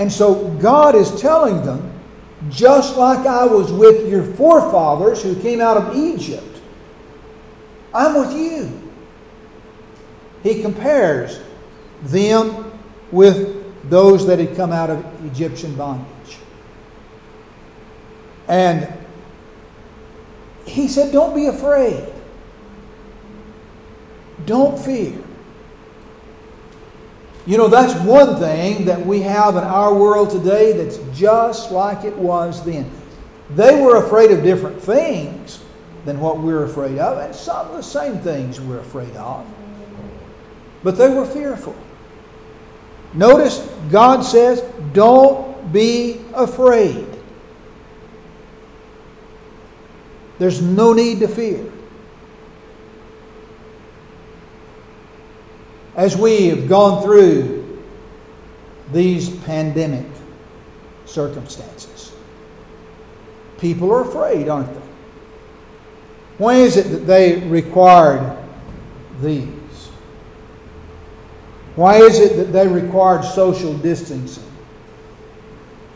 And 0.00 0.10
so 0.10 0.48
God 0.62 0.94
is 0.94 1.20
telling 1.20 1.62
them, 1.62 1.92
just 2.48 2.96
like 2.96 3.26
I 3.26 3.44
was 3.44 3.70
with 3.70 4.08
your 4.08 4.24
forefathers 4.24 5.22
who 5.22 5.38
came 5.42 5.60
out 5.60 5.76
of 5.76 5.94
Egypt, 5.94 6.58
I'm 7.92 8.18
with 8.18 8.32
you. 8.32 8.90
He 10.42 10.62
compares 10.62 11.38
them 12.04 12.72
with 13.12 13.90
those 13.90 14.26
that 14.26 14.38
had 14.38 14.56
come 14.56 14.72
out 14.72 14.88
of 14.88 15.26
Egyptian 15.26 15.76
bondage. 15.76 16.38
And 18.48 18.90
he 20.64 20.88
said, 20.88 21.12
Don't 21.12 21.34
be 21.34 21.44
afraid. 21.44 22.10
Don't 24.46 24.82
fear. 24.82 25.22
You 27.46 27.56
know, 27.56 27.68
that's 27.68 27.94
one 28.04 28.36
thing 28.38 28.84
that 28.84 29.04
we 29.04 29.22
have 29.22 29.56
in 29.56 29.64
our 29.64 29.94
world 29.94 30.30
today 30.30 30.72
that's 30.72 30.98
just 31.18 31.70
like 31.70 32.04
it 32.04 32.16
was 32.16 32.64
then. 32.64 32.90
They 33.50 33.80
were 33.80 34.04
afraid 34.04 34.30
of 34.30 34.42
different 34.42 34.80
things 34.80 35.62
than 36.04 36.20
what 36.20 36.38
we're 36.38 36.64
afraid 36.64 36.98
of, 36.98 37.18
and 37.18 37.34
some 37.34 37.68
of 37.68 37.76
the 37.76 37.82
same 37.82 38.18
things 38.18 38.60
we're 38.60 38.78
afraid 38.78 39.14
of. 39.16 39.46
But 40.82 40.96
they 40.96 41.12
were 41.12 41.26
fearful. 41.26 41.76
Notice 43.12 43.58
God 43.90 44.22
says, 44.22 44.62
Don't 44.92 45.72
be 45.72 46.20
afraid. 46.34 47.06
There's 50.38 50.62
no 50.62 50.92
need 50.92 51.20
to 51.20 51.28
fear. 51.28 51.70
As 56.00 56.16
we 56.16 56.46
have 56.46 56.66
gone 56.66 57.02
through 57.02 57.78
these 58.90 59.28
pandemic 59.28 60.06
circumstances, 61.04 62.14
people 63.58 63.92
are 63.92 64.00
afraid, 64.00 64.48
aren't 64.48 64.72
they? 64.72 64.80
Why 66.38 66.54
is 66.54 66.78
it 66.78 66.84
that 66.84 67.06
they 67.06 67.40
required 67.40 68.34
these? 69.20 69.90
Why 71.76 71.96
is 71.96 72.18
it 72.18 72.34
that 72.38 72.50
they 72.50 72.66
required 72.66 73.22
social 73.22 73.76
distancing? 73.76 74.50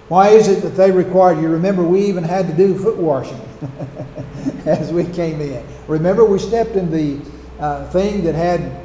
Why 0.08 0.28
is 0.28 0.48
it 0.48 0.60
that 0.64 0.76
they 0.76 0.90
required, 0.90 1.40
you 1.40 1.48
remember 1.48 1.82
we 1.82 2.04
even 2.04 2.24
had 2.24 2.46
to 2.48 2.52
do 2.52 2.78
foot 2.78 2.98
washing 2.98 3.40
as 4.66 4.92
we 4.92 5.04
came 5.04 5.40
in. 5.40 5.66
Remember 5.88 6.26
we 6.26 6.38
stepped 6.38 6.76
in 6.76 6.90
the 6.90 7.26
uh, 7.58 7.88
thing 7.88 8.22
that 8.24 8.34
had, 8.34 8.83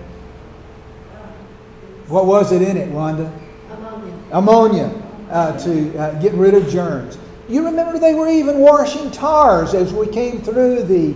what 2.09 2.25
was 2.25 2.51
it 2.51 2.61
in 2.61 2.75
it, 2.75 2.89
Wanda? 2.89 3.31
Ammonia. 3.71 4.13
Ammonia 4.31 5.03
uh, 5.29 5.57
to 5.59 5.97
uh, 5.97 6.19
get 6.19 6.33
rid 6.33 6.53
of 6.55 6.67
germs. 6.69 7.17
You 7.47 7.65
remember 7.65 7.99
they 7.99 8.15
were 8.15 8.27
even 8.27 8.59
washing 8.59 9.11
tars 9.11 9.73
as 9.73 9.93
we 9.93 10.07
came 10.07 10.41
through 10.41 10.83
the 10.83 11.15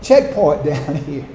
checkpoint 0.00 0.64
down 0.64 0.96
here. 0.96 1.28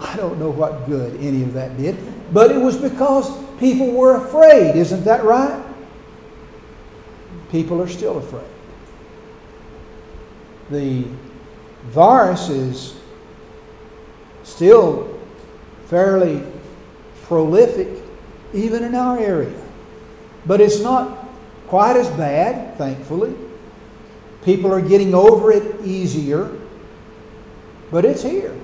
I 0.00 0.16
don't 0.16 0.38
know 0.38 0.50
what 0.50 0.86
good 0.86 1.18
any 1.20 1.42
of 1.42 1.52
that 1.54 1.76
did, 1.76 1.96
but 2.32 2.50
it 2.50 2.58
was 2.58 2.76
because 2.76 3.30
people 3.58 3.92
were 3.92 4.16
afraid. 4.26 4.76
Isn't 4.76 5.04
that 5.04 5.24
right? 5.24 5.62
People 7.50 7.80
are 7.80 7.88
still 7.88 8.18
afraid. 8.18 8.44
The 10.70 11.04
virus 11.84 12.48
is 12.48 12.96
still 14.42 15.20
fairly 15.86 16.42
prolific, 17.24 17.88
even 18.52 18.84
in 18.84 18.94
our 18.94 19.18
area. 19.18 19.60
But 20.46 20.60
it's 20.60 20.80
not 20.80 21.28
quite 21.68 21.96
as 21.96 22.08
bad, 22.10 22.76
thankfully. 22.76 23.34
People 24.44 24.72
are 24.72 24.80
getting 24.80 25.14
over 25.14 25.52
it 25.52 25.84
easier, 25.84 26.50
but 27.90 28.04
it's 28.04 28.22
here. 28.22 28.54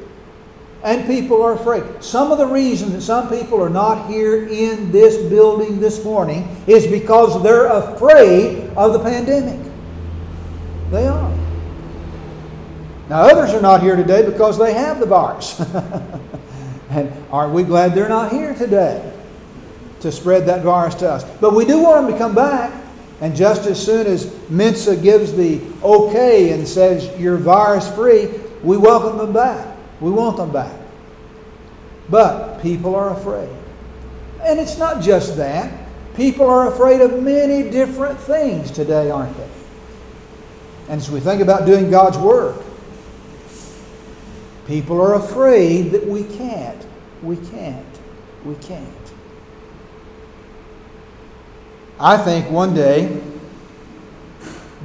And 0.82 1.06
people 1.06 1.42
are 1.42 1.52
afraid. 1.52 1.84
Some 2.02 2.32
of 2.32 2.38
the 2.38 2.46
reason 2.46 2.92
that 2.92 3.02
some 3.02 3.28
people 3.28 3.62
are 3.62 3.70
not 3.70 4.08
here 4.08 4.46
in 4.46 4.90
this 4.90 5.16
building 5.28 5.78
this 5.78 6.02
morning 6.04 6.56
is 6.66 6.86
because 6.86 7.42
they're 7.42 7.66
afraid 7.66 8.70
of 8.76 8.94
the 8.94 8.98
pandemic. 8.98 9.60
They 10.90 11.06
are. 11.06 11.30
Now, 13.10 13.22
others 13.22 13.52
are 13.52 13.60
not 13.60 13.82
here 13.82 13.96
today 13.96 14.24
because 14.24 14.56
they 14.58 14.72
have 14.72 15.00
the 15.00 15.06
virus. 15.06 15.60
and 16.90 17.12
aren't 17.30 17.54
we 17.54 17.62
glad 17.62 17.94
they're 17.94 18.08
not 18.08 18.32
here 18.32 18.54
today 18.54 19.12
to 20.00 20.10
spread 20.10 20.46
that 20.46 20.62
virus 20.62 20.94
to 20.96 21.10
us? 21.10 21.24
But 21.40 21.54
we 21.54 21.64
do 21.64 21.78
want 21.78 22.06
them 22.06 22.12
to 22.12 22.18
come 22.18 22.34
back. 22.34 22.72
And 23.20 23.36
just 23.36 23.66
as 23.66 23.84
soon 23.84 24.06
as 24.06 24.34
Mensa 24.48 24.96
gives 24.96 25.34
the 25.34 25.60
okay 25.82 26.52
and 26.52 26.66
says 26.66 27.18
you're 27.20 27.36
virus 27.36 27.88
free, 27.94 28.28
we 28.62 28.76
welcome 28.76 29.18
them 29.18 29.32
back. 29.32 29.76
We 30.00 30.10
want 30.10 30.36
them 30.36 30.52
back. 30.52 30.74
But 32.08 32.60
people 32.60 32.94
are 32.96 33.10
afraid. 33.10 33.54
And 34.42 34.58
it's 34.58 34.78
not 34.78 35.02
just 35.02 35.36
that. 35.36 35.72
People 36.16 36.46
are 36.46 36.72
afraid 36.72 37.00
of 37.02 37.22
many 37.22 37.70
different 37.70 38.18
things 38.18 38.70
today, 38.70 39.10
aren't 39.10 39.36
they? 39.36 39.48
And 40.88 41.00
as 41.00 41.10
we 41.10 41.20
think 41.20 41.40
about 41.40 41.66
doing 41.66 41.90
God's 41.90 42.18
work, 42.18 42.56
people 44.66 45.00
are 45.00 45.14
afraid 45.14 45.90
that 45.92 46.06
we 46.06 46.24
can't. 46.24 46.86
We 47.22 47.36
can't. 47.36 47.86
We 48.44 48.54
can't. 48.56 49.12
I 51.98 52.16
think 52.16 52.50
one 52.50 52.74
day 52.74 53.20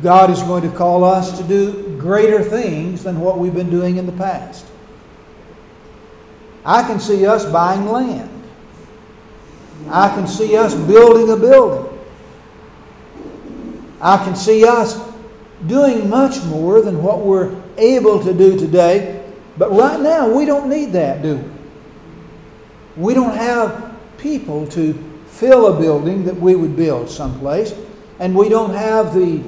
God 0.04 0.30
is 0.30 0.42
going 0.44 0.70
to 0.70 0.78
call 0.78 1.04
us 1.04 1.38
to 1.38 1.44
do 1.48 1.98
greater 1.98 2.44
things 2.44 3.04
than 3.04 3.20
what 3.20 3.40
we've 3.40 3.54
been 3.54 3.70
doing 3.70 3.98
in 3.98 4.06
the 4.06 4.12
past. 4.12 4.66
I 6.66 6.82
can 6.82 7.00
see 7.00 7.26
us 7.26 7.46
buying 7.46 7.86
land. 7.86 8.32
I 9.90 10.10
can 10.10 10.28
see 10.28 10.58
us 10.58 10.76
building 10.76 11.30
a 11.32 11.38
building. 11.38 11.98
I 14.02 14.18
can 14.18 14.36
see 14.36 14.66
us 14.66 15.00
doing 15.68 16.10
much 16.10 16.44
more 16.44 16.82
than 16.82 17.02
what 17.02 17.22
we're 17.22 17.56
able 17.78 18.24
to 18.24 18.34
do 18.34 18.58
today. 18.58 19.25
But 19.58 19.72
right 19.72 20.00
now, 20.00 20.30
we 20.30 20.46
don't 20.46 20.70
need 20.70 20.92
that, 20.94 21.22
do 21.22 21.38
we? 21.38 23.06
We 23.08 23.14
don't 23.14 23.36
have 23.36 23.96
people 24.18 24.68
to 24.68 24.94
fill 25.28 25.76
a 25.76 25.80
building 25.80 26.26
that 26.26 26.36
we 26.36 26.56
would 26.56 26.76
build 26.76 27.10
someplace, 27.10 27.74
and 28.20 28.36
we 28.36 28.50
don't 28.50 28.74
have 28.74 29.14
the 29.14 29.44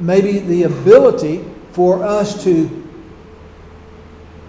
maybe 0.00 0.38
the 0.38 0.64
ability 0.64 1.44
for 1.72 2.02
us 2.02 2.42
to 2.44 2.80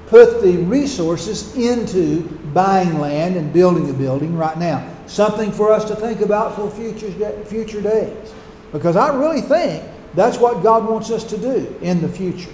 put 0.08 0.42
the 0.42 0.58
resources 0.58 1.56
into 1.56 2.22
buying 2.54 3.00
land 3.00 3.36
and 3.36 3.54
building 3.54 3.90
a 3.90 3.94
building 3.94 4.36
right 4.36 4.58
now. 4.58 4.88
Something 5.08 5.52
for 5.52 5.72
us 5.72 5.86
to 5.86 5.96
think 5.96 6.22
about 6.22 6.56
for 6.56 6.70
future, 6.72 7.12
future 7.46 7.82
days. 7.82 8.34
Because 8.72 8.96
I 8.96 9.16
really 9.16 9.42
think 9.42 9.84
that's 10.14 10.38
what 10.38 10.64
God 10.64 10.86
wants 10.86 11.12
us 11.12 11.24
to 11.26 11.38
do 11.38 11.76
in 11.82 12.02
the 12.02 12.10
future. 12.10 12.52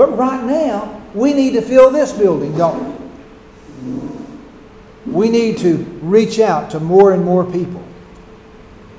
But 0.00 0.16
right 0.16 0.42
now, 0.42 1.02
we 1.12 1.34
need 1.34 1.52
to 1.52 1.60
fill 1.60 1.90
this 1.90 2.10
building, 2.10 2.56
don't 2.56 2.98
we? 5.04 5.12
We 5.12 5.28
need 5.28 5.58
to 5.58 5.76
reach 6.00 6.40
out 6.40 6.70
to 6.70 6.80
more 6.80 7.12
and 7.12 7.22
more 7.22 7.44
people 7.44 7.84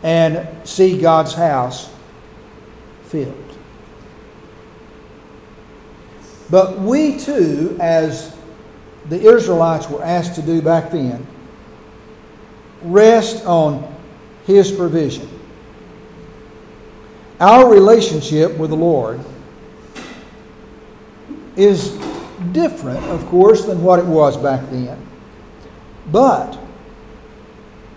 and 0.04 0.48
see 0.64 1.02
God's 1.02 1.34
house 1.34 1.92
filled. 3.06 3.58
But 6.52 6.80
we 6.80 7.18
too, 7.18 7.80
as 7.82 8.38
the 9.10 9.20
Israelites 9.20 9.90
were 9.90 10.04
asked 10.04 10.36
to 10.36 10.44
do 10.44 10.62
back 10.62 10.92
then, 10.92 11.26
rest 12.84 13.44
on 13.48 13.92
His 14.46 14.72
provision. 14.72 15.28
Our 17.40 17.68
relationship 17.72 18.56
with 18.60 18.70
the 18.70 18.76
Lord 18.76 19.20
is 21.62 21.92
different, 22.52 23.04
of 23.06 23.26
course, 23.28 23.66
than 23.66 23.84
what 23.84 24.00
it 24.00 24.06
was 24.06 24.36
back 24.38 24.62
then. 24.72 25.00
But 26.12 26.58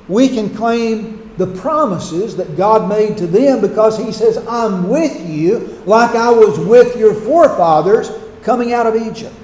we 0.07 0.29
can 0.29 0.55
claim 0.55 1.33
the 1.37 1.47
promises 1.47 2.37
that 2.37 2.57
God 2.57 2.89
made 2.89 3.17
to 3.19 3.27
them 3.27 3.61
because 3.61 3.99
He 3.99 4.13
says, 4.13 4.37
I'm 4.47 4.89
with 4.89 5.29
you 5.29 5.83
like 5.87 6.15
I 6.15 6.31
was 6.31 6.59
with 6.59 6.97
your 6.97 7.15
forefathers 7.15 8.11
coming 8.43 8.73
out 8.73 8.87
of 8.87 8.95
Egypt. 8.95 9.35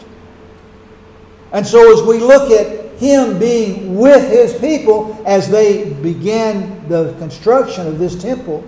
And 1.53 1.67
so, 1.67 1.93
as 1.93 2.07
we 2.07 2.19
look 2.19 2.51
at 2.53 2.99
Him 2.99 3.39
being 3.39 3.97
with 3.97 4.31
His 4.31 4.57
people 4.61 5.21
as 5.27 5.51
they 5.51 5.95
began 5.95 6.87
the 6.89 7.15
construction 7.19 7.87
of 7.87 7.99
this 7.99 8.21
temple, 8.21 8.65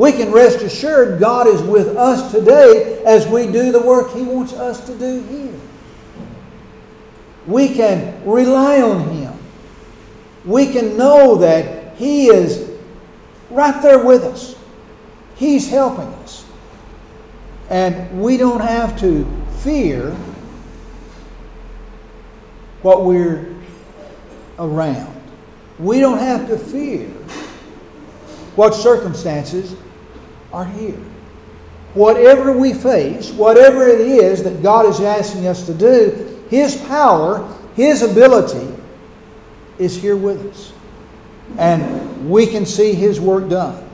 we 0.00 0.12
can 0.12 0.32
rest 0.32 0.62
assured 0.62 1.20
God 1.20 1.46
is 1.46 1.60
with 1.60 1.88
us 1.88 2.32
today 2.32 3.02
as 3.04 3.26
we 3.26 3.46
do 3.52 3.70
the 3.70 3.82
work 3.82 4.14
He 4.14 4.22
wants 4.22 4.54
us 4.54 4.86
to 4.86 4.98
do 4.98 5.22
here. 5.24 5.60
We 7.46 7.74
can 7.74 8.24
rely 8.24 8.80
on 8.80 9.10
Him. 9.10 9.34
We 10.46 10.72
can 10.72 10.96
know 10.96 11.36
that 11.36 11.96
He 11.96 12.28
is 12.28 12.70
right 13.50 13.82
there 13.82 14.02
with 14.02 14.24
us. 14.24 14.56
He's 15.34 15.68
helping 15.68 16.08
us. 16.22 16.46
And 17.68 18.22
we 18.22 18.38
don't 18.38 18.62
have 18.62 18.98
to 19.00 19.26
fear 19.58 20.12
what 22.80 23.04
we're 23.04 23.54
around. 24.58 25.14
We 25.78 26.00
don't 26.00 26.20
have 26.20 26.48
to 26.48 26.56
fear 26.56 27.06
what 28.56 28.74
circumstances 28.74 29.76
are 30.52 30.64
here. 30.64 30.98
Whatever 31.94 32.56
we 32.56 32.72
face, 32.72 33.30
whatever 33.32 33.86
it 33.88 34.00
is 34.00 34.42
that 34.44 34.62
God 34.62 34.86
is 34.86 35.00
asking 35.00 35.46
us 35.46 35.66
to 35.66 35.74
do, 35.74 36.44
His 36.48 36.76
power, 36.76 37.56
His 37.74 38.02
ability 38.02 38.72
is 39.78 40.00
here 40.00 40.16
with 40.16 40.46
us. 40.46 40.72
And 41.58 42.30
we 42.30 42.46
can 42.46 42.64
see 42.64 42.94
His 42.94 43.20
work 43.20 43.48
done. 43.48 43.88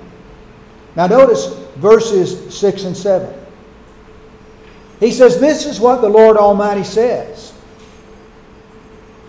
Now, 0.95 1.07
notice 1.07 1.47
verses 1.77 2.55
6 2.59 2.85
and 2.85 2.97
7. 2.97 3.47
He 5.01 5.11
says, 5.11 5.40
This 5.40 5.66
is 5.66 5.81
what 5.81 6.01
the 6.01 6.09
Lord 6.09 6.37
Almighty 6.37 6.85
says. 6.85 7.53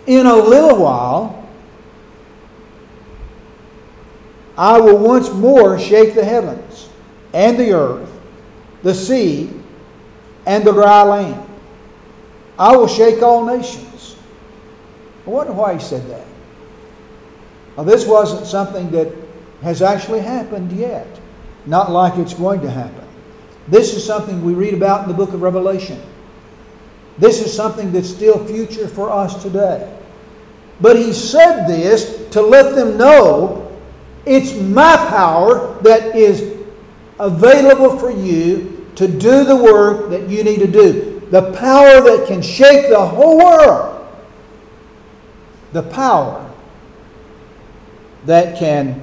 In 0.05 0.25
a 0.25 0.35
little 0.35 0.77
while, 0.77 1.47
I 4.57 4.79
will 4.79 4.97
once 4.97 5.29
more 5.31 5.77
shake 5.77 6.15
the 6.15 6.23
heavens 6.23 6.89
and 7.33 7.57
the 7.57 7.71
earth, 7.71 8.09
the 8.83 8.93
sea, 8.93 9.49
and 10.45 10.63
the 10.63 10.71
dry 10.71 11.03
land. 11.03 11.43
I 12.57 12.75
will 12.75 12.87
shake 12.87 13.21
all 13.21 13.45
nations. 13.45 14.15
I 15.25 15.29
wonder 15.29 15.53
why 15.53 15.73
he 15.73 15.79
said 15.79 16.07
that. 16.09 16.25
Now, 17.75 17.83
this 17.83 18.07
wasn't 18.07 18.47
something 18.47 18.89
that 18.91 19.13
has 19.61 19.81
actually 19.81 20.21
happened 20.21 20.71
yet, 20.71 21.07
not 21.65 21.91
like 21.91 22.17
it's 22.17 22.33
going 22.33 22.61
to 22.61 22.69
happen. 22.69 23.05
This 23.67 23.93
is 23.93 24.05
something 24.05 24.43
we 24.43 24.53
read 24.53 24.73
about 24.73 25.03
in 25.03 25.09
the 25.09 25.13
book 25.13 25.33
of 25.33 25.41
Revelation. 25.41 26.01
This 27.17 27.41
is 27.41 27.53
something 27.53 27.91
that's 27.91 28.09
still 28.09 28.43
future 28.45 28.87
for 28.87 29.11
us 29.11 29.41
today. 29.43 29.93
But 30.79 30.95
he 30.95 31.11
said 31.11 31.65
this 31.65 32.29
to 32.29 32.41
let 32.41 32.75
them 32.75 32.97
know 32.97 33.63
it's 34.25 34.53
my 34.53 34.95
power 35.09 35.79
that 35.81 36.15
is 36.15 36.56
available 37.19 37.97
for 37.97 38.11
you 38.11 38.85
to 38.95 39.07
do 39.07 39.43
the 39.43 39.55
work 39.55 40.09
that 40.09 40.29
you 40.29 40.43
need 40.43 40.59
to 40.59 40.67
do. 40.67 41.21
The 41.29 41.53
power 41.53 42.01
that 42.01 42.25
can 42.27 42.41
shake 42.41 42.89
the 42.89 43.05
whole 43.05 43.37
world. 43.37 44.07
The 45.73 45.83
power 45.83 46.49
that 48.25 48.57
can 48.57 49.01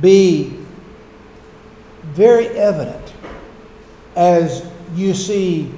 be 0.00 0.56
very 2.02 2.48
evident 2.48 3.12
as 4.16 4.68
you 4.94 5.14
see 5.14 5.72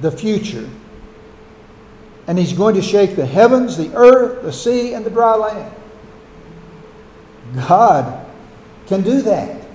the 0.00 0.10
future. 0.10 0.68
And 2.26 2.38
he's 2.38 2.52
going 2.52 2.74
to 2.74 2.82
shake 2.82 3.14
the 3.14 3.26
heavens, 3.26 3.76
the 3.76 3.94
earth, 3.94 4.42
the 4.42 4.52
sea, 4.52 4.94
and 4.94 5.04
the 5.04 5.10
dry 5.10 5.34
land. 5.36 5.74
God 7.68 8.25
can 8.86 9.02
do 9.02 9.22
that. 9.22 9.66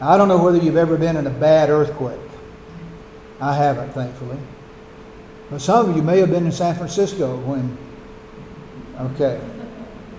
I 0.00 0.16
don't 0.16 0.28
know 0.28 0.42
whether 0.42 0.58
you've 0.58 0.76
ever 0.76 0.96
been 0.96 1.16
in 1.16 1.26
a 1.26 1.30
bad 1.30 1.70
earthquake. 1.70 2.20
I 3.40 3.54
haven't, 3.54 3.92
thankfully. 3.92 4.38
But 5.50 5.60
some 5.60 5.90
of 5.90 5.96
you 5.96 6.02
may 6.02 6.18
have 6.18 6.30
been 6.30 6.46
in 6.46 6.52
San 6.52 6.74
Francisco 6.74 7.36
when, 7.38 7.76
okay. 9.00 9.40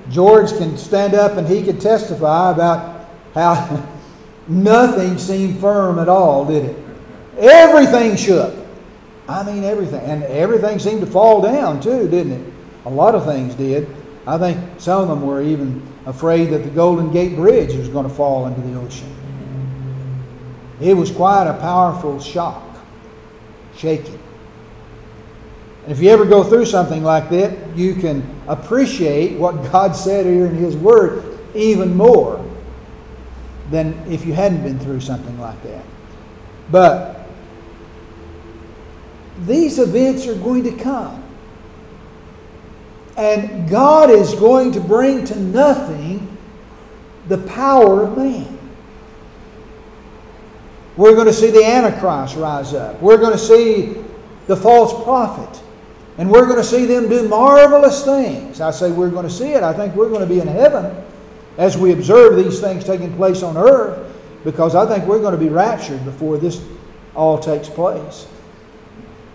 George 0.10 0.50
can 0.58 0.78
stand 0.78 1.14
up 1.14 1.38
and 1.38 1.48
he 1.48 1.64
can 1.64 1.80
testify 1.80 2.52
about 2.52 3.08
how 3.34 3.86
nothing 4.48 5.18
seemed 5.18 5.60
firm 5.60 6.00
at 6.00 6.08
all, 6.08 6.46
did 6.46 6.66
it? 6.66 6.78
Everything 7.38 8.16
shook. 8.16 8.56
I 9.28 9.44
mean, 9.44 9.64
everything. 9.64 10.02
And 10.02 10.24
everything 10.24 10.80
seemed 10.80 11.02
to 11.02 11.08
fall 11.08 11.42
down, 11.42 11.82
too, 11.82 12.08
didn't 12.08 12.32
it? 12.32 12.54
A 12.86 12.90
lot 12.90 13.14
of 13.14 13.26
things 13.26 13.54
did. 13.56 13.88
I 14.26 14.38
think 14.38 14.60
some 14.80 15.02
of 15.02 15.08
them 15.10 15.22
were 15.22 15.42
even 15.42 15.86
afraid 16.08 16.46
that 16.46 16.60
the 16.60 16.70
Golden 16.70 17.12
Gate 17.12 17.36
Bridge 17.36 17.76
was 17.76 17.90
going 17.90 18.08
to 18.08 18.14
fall 18.14 18.48
into 18.48 18.62
the 18.62 18.80
ocean. 18.80 19.14
It 20.80 20.96
was 20.96 21.12
quite 21.12 21.48
a 21.48 21.54
powerful 21.60 22.20
shock, 22.20 22.64
shaking. 23.76 24.20
And 25.84 25.92
if 25.92 26.00
you 26.02 26.10
ever 26.10 26.26
go 26.26 26.46
through 26.46 26.66
something 26.66 27.04
like 27.04 27.30
that, 27.32 27.76
you 27.76 27.96
can 27.96 28.24
appreciate 28.48 29.38
what 29.38 29.52
God 29.72 29.96
said 29.96 30.26
here 30.26 30.48
in 30.48 30.56
His 30.56 30.78
Word 30.78 31.40
even 31.54 31.96
more 31.96 32.44
than 33.70 33.94
if 34.10 34.26
you 34.26 34.32
hadn't 34.32 34.64
been 34.64 34.80
through 34.80 35.02
something 35.02 35.38
like 35.40 35.62
that. 35.64 35.84
But 36.72 37.28
these 39.42 39.78
events 39.78 40.26
are 40.26 40.36
going 40.36 40.64
to 40.64 40.72
come. 40.72 41.24
And 43.18 43.68
God 43.68 44.12
is 44.12 44.36
going 44.36 44.72
to 44.74 44.80
bring 44.80 45.26
to 45.26 45.40
nothing 45.40 46.38
the 47.28 47.40
power 47.40 48.04
of 48.04 48.18
man. 48.18 48.58
We're 50.96 51.16
going 51.16 51.28
to 51.28 51.34
see 51.34 51.52
the 51.52 51.64
Antichrist 51.64 52.36
rise 52.36 52.74
up. 52.74 53.02
We're 53.02 53.18
going 53.18 53.34
to 53.34 53.38
see 53.38 53.96
the 54.46 54.56
false 54.56 55.04
prophet. 55.04 55.64
And 56.18 56.32
we're 56.32 56.46
going 56.46 56.58
to 56.58 56.64
see 56.64 56.86
them 56.86 57.10
do 57.10 57.28
marvelous 57.28 58.04
things. 58.04 58.62
I 58.62 58.72
say 58.72 58.92
we're 58.92 59.12
going 59.12 59.28
to 59.28 59.34
see 59.34 59.50
it. 59.50 59.62
I 59.62 59.74
think 59.74 59.96
we're 59.96 60.10
going 60.10 60.22
to 60.22 60.28
be 60.28 60.40
in 60.40 60.48
heaven 60.48 60.96
as 61.58 61.78
we 61.78 61.94
observe 61.94 62.36
these 62.44 62.60
things 62.60 62.84
taking 62.84 63.16
place 63.16 63.44
on 63.44 63.58
earth 63.58 64.16
because 64.44 64.76
I 64.76 64.88
think 64.88 65.06
we're 65.06 65.20
going 65.20 65.38
to 65.38 65.40
be 65.40 65.50
raptured 65.50 66.04
before 66.06 66.38
this 66.38 66.64
all 67.16 67.38
takes 67.38 67.70
place. 67.70 68.28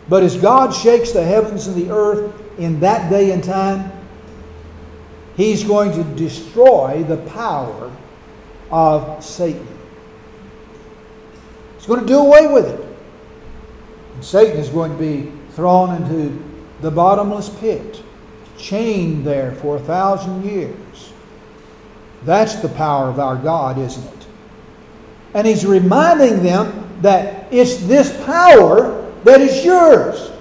But 0.08 0.22
as 0.22 0.36
God 0.36 0.72
shakes 0.74 1.12
the 1.12 1.22
heavens 1.22 1.68
and 1.68 1.76
the 1.76 1.92
earth 1.92 2.41
in 2.58 2.80
that 2.80 3.10
day 3.10 3.30
and 3.32 3.42
time, 3.42 3.92
He's 5.36 5.64
going 5.64 5.92
to 5.92 6.04
destroy 6.16 7.04
the 7.06 7.16
power 7.16 7.90
of 8.70 9.24
Satan. 9.24 9.66
He's 11.76 11.86
going 11.86 12.00
to 12.00 12.06
do 12.06 12.18
away 12.18 12.46
with 12.46 12.66
it. 12.66 12.80
And 14.14 14.24
Satan 14.24 14.58
is 14.58 14.68
going 14.68 14.92
to 14.92 14.98
be 14.98 15.32
thrown 15.50 16.02
into 16.02 16.42
the 16.80 16.90
bottomless 16.90 17.48
pit, 17.48 18.02
chained 18.58 19.26
there 19.26 19.52
for 19.52 19.76
a 19.76 19.80
thousand 19.80 20.44
years. 20.44 21.12
That's 22.24 22.56
the 22.56 22.68
power 22.68 23.08
of 23.08 23.18
our 23.18 23.36
God, 23.36 23.78
isn't 23.78 24.04
it? 24.04 24.26
And 25.34 25.46
he's 25.46 25.64
reminding 25.64 26.42
them 26.42 27.00
that 27.00 27.52
it's 27.52 27.78
this 27.78 28.14
power 28.24 29.10
that 29.24 29.40
is 29.40 29.64
yours. 29.64 30.31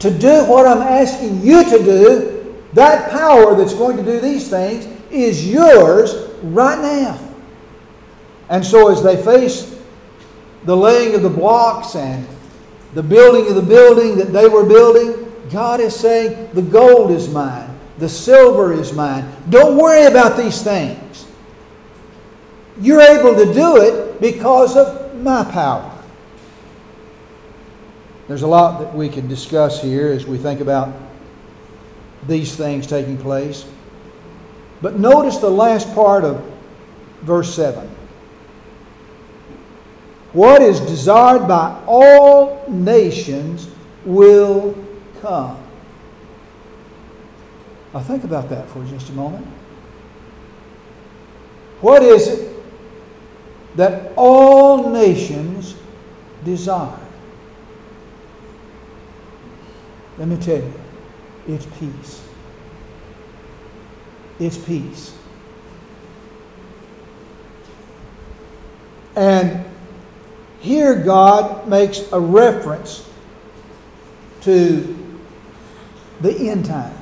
To 0.00 0.10
do 0.10 0.44
what 0.44 0.66
I'm 0.66 0.82
asking 0.82 1.42
you 1.42 1.64
to 1.64 1.78
do, 1.82 2.54
that 2.74 3.10
power 3.10 3.54
that's 3.54 3.74
going 3.74 3.96
to 3.96 4.02
do 4.02 4.20
these 4.20 4.48
things 4.48 4.86
is 5.10 5.48
yours 5.50 6.30
right 6.42 6.78
now. 6.78 7.18
And 8.48 8.64
so 8.64 8.90
as 8.92 9.02
they 9.02 9.16
face 9.22 9.80
the 10.64 10.76
laying 10.76 11.14
of 11.14 11.22
the 11.22 11.30
blocks 11.30 11.94
and 11.94 12.26
the 12.94 13.02
building 13.02 13.48
of 13.48 13.54
the 13.54 13.62
building 13.62 14.16
that 14.18 14.32
they 14.32 14.48
were 14.48 14.64
building, 14.64 15.32
God 15.50 15.80
is 15.80 15.94
saying, 15.94 16.50
The 16.52 16.62
gold 16.62 17.10
is 17.10 17.28
mine, 17.28 17.78
the 17.98 18.08
silver 18.08 18.72
is 18.72 18.92
mine. 18.92 19.30
Don't 19.48 19.76
worry 19.76 20.04
about 20.06 20.36
these 20.36 20.62
things. 20.62 21.26
You're 22.80 23.00
able 23.00 23.34
to 23.34 23.52
do 23.54 23.80
it 23.80 24.20
because 24.20 24.76
of 24.76 25.16
my 25.22 25.44
power. 25.44 25.95
There's 28.28 28.42
a 28.42 28.46
lot 28.46 28.80
that 28.80 28.94
we 28.94 29.08
can 29.08 29.28
discuss 29.28 29.80
here 29.80 30.08
as 30.08 30.26
we 30.26 30.38
think 30.38 30.60
about 30.60 30.92
these 32.26 32.56
things 32.56 32.86
taking 32.86 33.16
place. 33.16 33.64
But 34.82 34.98
notice 34.98 35.38
the 35.38 35.50
last 35.50 35.94
part 35.94 36.24
of 36.24 36.44
verse 37.22 37.54
7. 37.54 37.88
What 40.32 40.60
is 40.60 40.80
desired 40.80 41.46
by 41.46 41.82
all 41.86 42.64
nations 42.68 43.68
will 44.04 44.76
come. 45.20 45.58
Now 47.94 48.00
think 48.00 48.24
about 48.24 48.50
that 48.50 48.68
for 48.68 48.84
just 48.84 49.08
a 49.08 49.12
moment. 49.12 49.46
What 51.80 52.02
is 52.02 52.28
it 52.28 52.52
that 53.76 54.12
all 54.16 54.90
nations 54.90 55.74
desire? 56.44 57.05
Let 60.18 60.28
me 60.28 60.36
tell 60.36 60.56
you, 60.56 60.72
it's 61.46 61.66
peace. 61.78 62.22
It's 64.38 64.58
peace. 64.58 65.14
And 69.14 69.64
here 70.60 71.02
God 71.02 71.68
makes 71.68 72.10
a 72.12 72.20
reference 72.20 73.08
to 74.42 74.96
the 76.20 76.50
end 76.50 76.66
time 76.66 76.94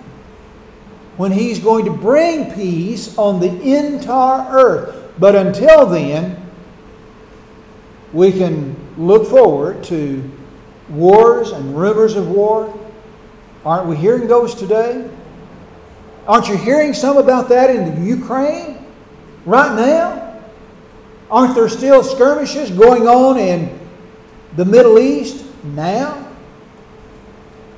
when 1.17 1.33
He's 1.33 1.59
going 1.59 1.85
to 1.85 1.93
bring 1.93 2.53
peace 2.53 3.17
on 3.19 3.41
the 3.41 3.77
entire 3.77 4.49
earth. 4.51 5.13
But 5.19 5.35
until 5.37 5.87
then, 5.87 6.41
we 8.13 8.33
can 8.33 8.77
look 8.97 9.29
forward 9.29 9.85
to 9.85 10.31
wars 10.89 11.51
and 11.51 11.77
rumors 11.77 12.17
of 12.17 12.29
war. 12.29 12.73
Aren't 13.65 13.87
we 13.87 13.97
hearing 13.97 14.29
those 14.29 14.55
today? 14.55 15.09
Aren't 16.27 16.49
you 16.49 16.57
hearing 16.57 16.93
some 16.93 17.17
about 17.17 17.49
that 17.49 17.71
in 17.71 17.95
the 17.95 18.01
Ukraine 18.07 18.85
right 19.45 19.75
now? 19.75 20.41
Aren't 21.31 21.55
there 21.55 21.69
still 21.69 22.03
skirmishes 22.03 22.71
going 22.71 23.09
on 23.09 23.39
in 23.39 23.79
the 24.57 24.65
Middle 24.65 24.99
East 24.99 25.45
now? 25.65 26.29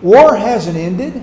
War 0.02 0.36
hasn't 0.36 0.76
ended. 0.76 1.22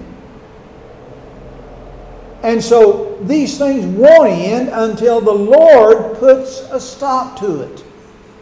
And 2.41 2.61
so 2.61 3.17
these 3.21 3.57
things 3.57 3.85
won't 3.85 4.29
end 4.29 4.69
until 4.69 5.21
the 5.21 5.31
Lord 5.31 6.17
puts 6.17 6.61
a 6.71 6.79
stop 6.79 7.39
to 7.39 7.61
it 7.61 7.83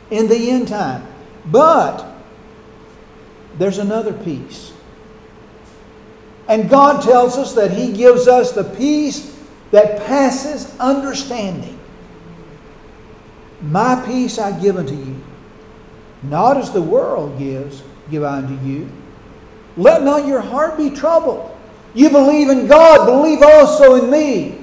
in 0.09 0.27
the 0.27 0.51
end 0.51 0.67
time. 0.67 1.05
But 1.45 2.05
there's 3.57 3.77
another 3.77 4.13
piece. 4.13 4.73
And 6.51 6.69
God 6.69 7.01
tells 7.01 7.37
us 7.37 7.53
that 7.53 7.71
He 7.71 7.93
gives 7.93 8.27
us 8.27 8.51
the 8.51 8.65
peace 8.65 9.39
that 9.71 10.05
passes 10.05 10.77
understanding. 10.79 11.79
My 13.61 14.03
peace 14.05 14.37
I 14.37 14.59
give 14.59 14.75
unto 14.75 14.93
you, 14.93 15.15
not 16.23 16.57
as 16.57 16.73
the 16.73 16.81
world 16.81 17.39
gives, 17.39 17.81
give 18.09 18.23
I 18.23 18.39
unto 18.39 18.61
you. 18.67 18.91
Let 19.77 20.03
not 20.03 20.27
your 20.27 20.41
heart 20.41 20.77
be 20.77 20.89
troubled. 20.89 21.57
You 21.93 22.09
believe 22.09 22.49
in 22.49 22.67
God, 22.67 23.05
believe 23.05 23.41
also 23.41 24.03
in 24.03 24.11
me. 24.11 24.57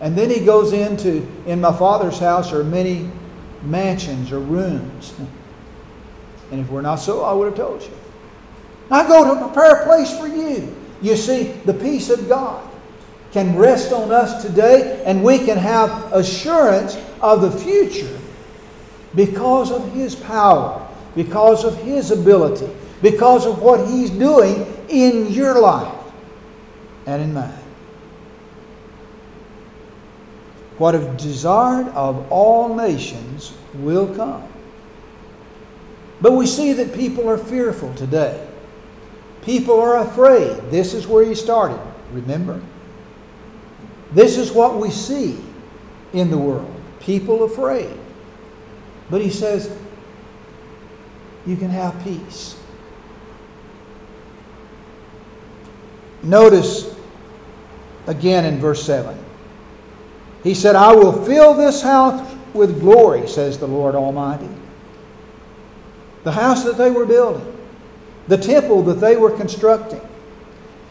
And 0.00 0.18
then 0.18 0.30
he 0.30 0.40
goes 0.40 0.72
into, 0.72 1.24
in 1.46 1.60
my 1.60 1.72
Father's 1.72 2.18
house 2.18 2.52
are 2.52 2.64
many 2.64 3.08
mansions 3.62 4.32
or 4.32 4.40
rooms. 4.40 5.14
And 6.50 6.60
if 6.60 6.68
we're 6.68 6.82
not 6.82 6.96
so, 6.96 7.22
I 7.22 7.32
would 7.32 7.46
have 7.46 7.56
told 7.56 7.82
you. 7.82 7.92
I 8.90 9.06
go 9.06 9.32
to 9.32 9.46
prepare 9.46 9.82
a 9.82 9.86
place 9.86 10.18
for 10.18 10.26
you. 10.26 10.80
You 11.04 11.16
see, 11.16 11.52
the 11.66 11.74
peace 11.74 12.08
of 12.08 12.30
God 12.30 12.66
can 13.30 13.58
rest 13.58 13.92
on 13.92 14.10
us 14.10 14.42
today, 14.42 15.02
and 15.04 15.22
we 15.22 15.36
can 15.36 15.58
have 15.58 16.10
assurance 16.14 16.96
of 17.20 17.42
the 17.42 17.50
future 17.50 18.18
because 19.14 19.70
of 19.70 19.92
His 19.92 20.14
power, 20.16 20.88
because 21.14 21.62
of 21.62 21.76
His 21.82 22.10
ability, 22.10 22.74
because 23.02 23.44
of 23.44 23.60
what 23.60 23.86
He's 23.86 24.08
doing 24.08 24.64
in 24.88 25.30
your 25.30 25.60
life 25.60 25.94
and 27.04 27.20
in 27.20 27.34
mine. 27.34 27.52
What 30.78 30.94
is 30.94 31.22
desired 31.22 31.88
of 31.88 32.32
all 32.32 32.74
nations 32.74 33.52
will 33.74 34.06
come. 34.16 34.48
But 36.22 36.32
we 36.32 36.46
see 36.46 36.72
that 36.72 36.94
people 36.94 37.28
are 37.28 37.36
fearful 37.36 37.92
today. 37.92 38.53
People 39.44 39.80
are 39.80 39.98
afraid. 39.98 40.56
This 40.70 40.94
is 40.94 41.06
where 41.06 41.24
he 41.24 41.34
started, 41.34 41.80
remember? 42.12 42.60
This 44.12 44.38
is 44.38 44.52
what 44.52 44.78
we 44.78 44.90
see 44.90 45.38
in 46.12 46.30
the 46.30 46.38
world. 46.38 46.72
People 47.00 47.44
afraid. 47.44 47.98
But 49.10 49.20
he 49.20 49.30
says, 49.30 49.76
you 51.46 51.56
can 51.56 51.68
have 51.68 52.02
peace. 52.02 52.56
Notice 56.22 56.94
again 58.06 58.46
in 58.46 58.58
verse 58.58 58.82
7. 58.84 59.18
He 60.42 60.54
said, 60.54 60.74
I 60.74 60.94
will 60.94 61.24
fill 61.24 61.54
this 61.54 61.82
house 61.82 62.34
with 62.54 62.80
glory, 62.80 63.26
says 63.28 63.58
the 63.58 63.66
Lord 63.66 63.94
Almighty. 63.94 64.48
The 66.22 66.32
house 66.32 66.64
that 66.64 66.78
they 66.78 66.90
were 66.90 67.04
building, 67.04 67.53
the 68.28 68.38
temple 68.38 68.82
that 68.84 68.94
they 68.94 69.16
were 69.16 69.30
constructing, 69.30 70.00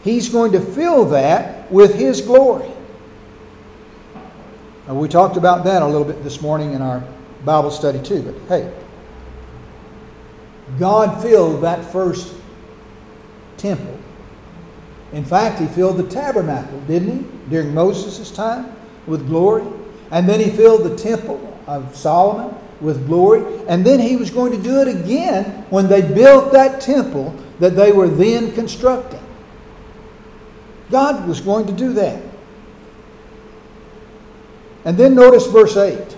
He's 0.02 0.28
going 0.28 0.52
to 0.52 0.60
fill 0.60 1.06
that 1.06 1.70
with 1.72 1.94
His 1.94 2.20
glory. 2.20 2.70
Now, 4.86 4.94
we 4.94 5.08
talked 5.08 5.38
about 5.38 5.64
that 5.64 5.80
a 5.82 5.86
little 5.86 6.04
bit 6.04 6.22
this 6.22 6.42
morning 6.42 6.74
in 6.74 6.82
our 6.82 7.02
Bible 7.44 7.70
study 7.70 8.02
too, 8.02 8.22
but 8.22 8.34
hey, 8.48 8.72
God 10.78 11.22
filled 11.22 11.62
that 11.62 11.84
first 11.90 12.34
temple. 13.56 13.98
In 15.12 15.24
fact, 15.24 15.58
He 15.58 15.66
filled 15.66 15.96
the 15.96 16.08
tabernacle, 16.08 16.80
didn't 16.82 17.18
He, 17.18 17.50
during 17.50 17.72
Moses' 17.72 18.30
time 18.30 18.74
with 19.06 19.26
glory? 19.26 19.64
And 20.10 20.28
then 20.28 20.40
He 20.40 20.50
filled 20.50 20.84
the 20.84 20.96
temple 20.96 21.58
of 21.66 21.96
Solomon 21.96 22.54
with 22.84 23.06
glory. 23.06 23.42
And 23.66 23.84
then 23.84 23.98
He 23.98 24.16
was 24.16 24.30
going 24.30 24.52
to 24.52 24.62
do 24.62 24.80
it 24.80 24.88
again 24.88 25.44
when 25.70 25.88
they 25.88 26.02
built 26.02 26.52
that 26.52 26.80
temple 26.80 27.34
that 27.58 27.70
they 27.70 27.90
were 27.90 28.08
then 28.08 28.52
constructing. 28.52 29.20
God 30.90 31.26
was 31.26 31.40
going 31.40 31.66
to 31.66 31.72
do 31.72 31.92
that. 31.94 32.22
And 34.84 34.96
then 34.96 35.14
notice 35.14 35.46
verse 35.46 35.76
8. 35.76 36.16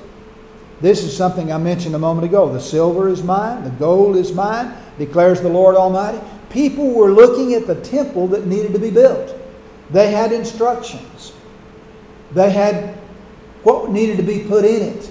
This 0.80 1.02
is 1.04 1.16
something 1.16 1.52
I 1.52 1.58
mentioned 1.58 1.94
a 1.94 1.98
moment 1.98 2.26
ago. 2.26 2.52
The 2.52 2.60
silver 2.60 3.08
is 3.08 3.22
mine, 3.22 3.64
the 3.64 3.70
gold 3.70 4.16
is 4.16 4.32
mine, 4.32 4.76
declares 4.98 5.40
the 5.40 5.48
Lord 5.48 5.76
Almighty. 5.76 6.18
People 6.50 6.92
were 6.92 7.10
looking 7.10 7.54
at 7.54 7.66
the 7.66 7.76
temple 7.76 8.28
that 8.28 8.46
needed 8.46 8.72
to 8.72 8.78
be 8.78 8.90
built. 8.90 9.34
They 9.90 10.10
had 10.10 10.32
instructions. 10.32 11.32
They 12.32 12.50
had 12.50 12.94
what 13.62 13.90
needed 13.90 14.16
to 14.18 14.22
be 14.22 14.40
put 14.40 14.64
in 14.64 14.82
it. 14.82 15.10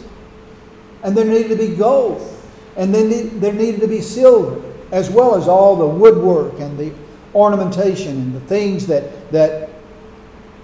And 1.05 1.15
there 1.15 1.23
needed 1.23 1.49
to 1.49 1.55
be 1.55 1.75
gold. 1.75 2.19
And 2.75 2.93
then 2.93 3.39
there 3.39 3.53
needed 3.53 3.79
to 3.81 3.87
be 3.87 4.01
silver, 4.01 4.59
as 4.91 5.09
well 5.09 5.35
as 5.35 5.47
all 5.47 5.75
the 5.75 5.87
woodwork 5.87 6.59
and 6.59 6.77
the 6.77 6.91
ornamentation 7.35 8.17
and 8.17 8.35
the 8.35 8.39
things 8.41 8.87
that, 8.87 9.31
that 9.31 9.69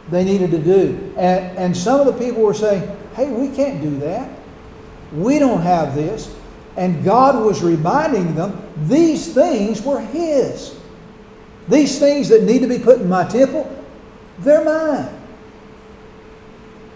they 0.10 0.24
needed 0.24 0.50
to 0.52 0.60
do. 0.60 1.14
And, 1.16 1.58
and 1.58 1.78
some 1.78 2.00
of 2.00 2.08
the 2.08 2.26
people 2.26 2.42
were 2.42 2.56
saying, 2.56 2.89
hey, 3.16 3.30
we 3.30 3.56
can't 3.56 3.82
do 3.82 4.00
that. 4.00 4.30
We 5.14 5.38
don't 5.38 5.62
have 5.62 5.94
this. 5.94 6.36
And 6.76 7.04
God 7.04 7.46
was 7.46 7.62
reminding 7.62 8.34
them 8.34 8.60
these 8.88 9.32
things 9.34 9.84
were 9.84 10.02
His. 10.02 10.76
These 11.68 12.00
things 12.00 12.30
that 12.30 12.44
need 12.44 12.60
to 12.60 12.68
be 12.68 12.80
put 12.80 13.00
in 13.00 13.08
my 13.08 13.28
temple, 13.28 13.70
they're 14.39 14.66
mine. 14.66 15.14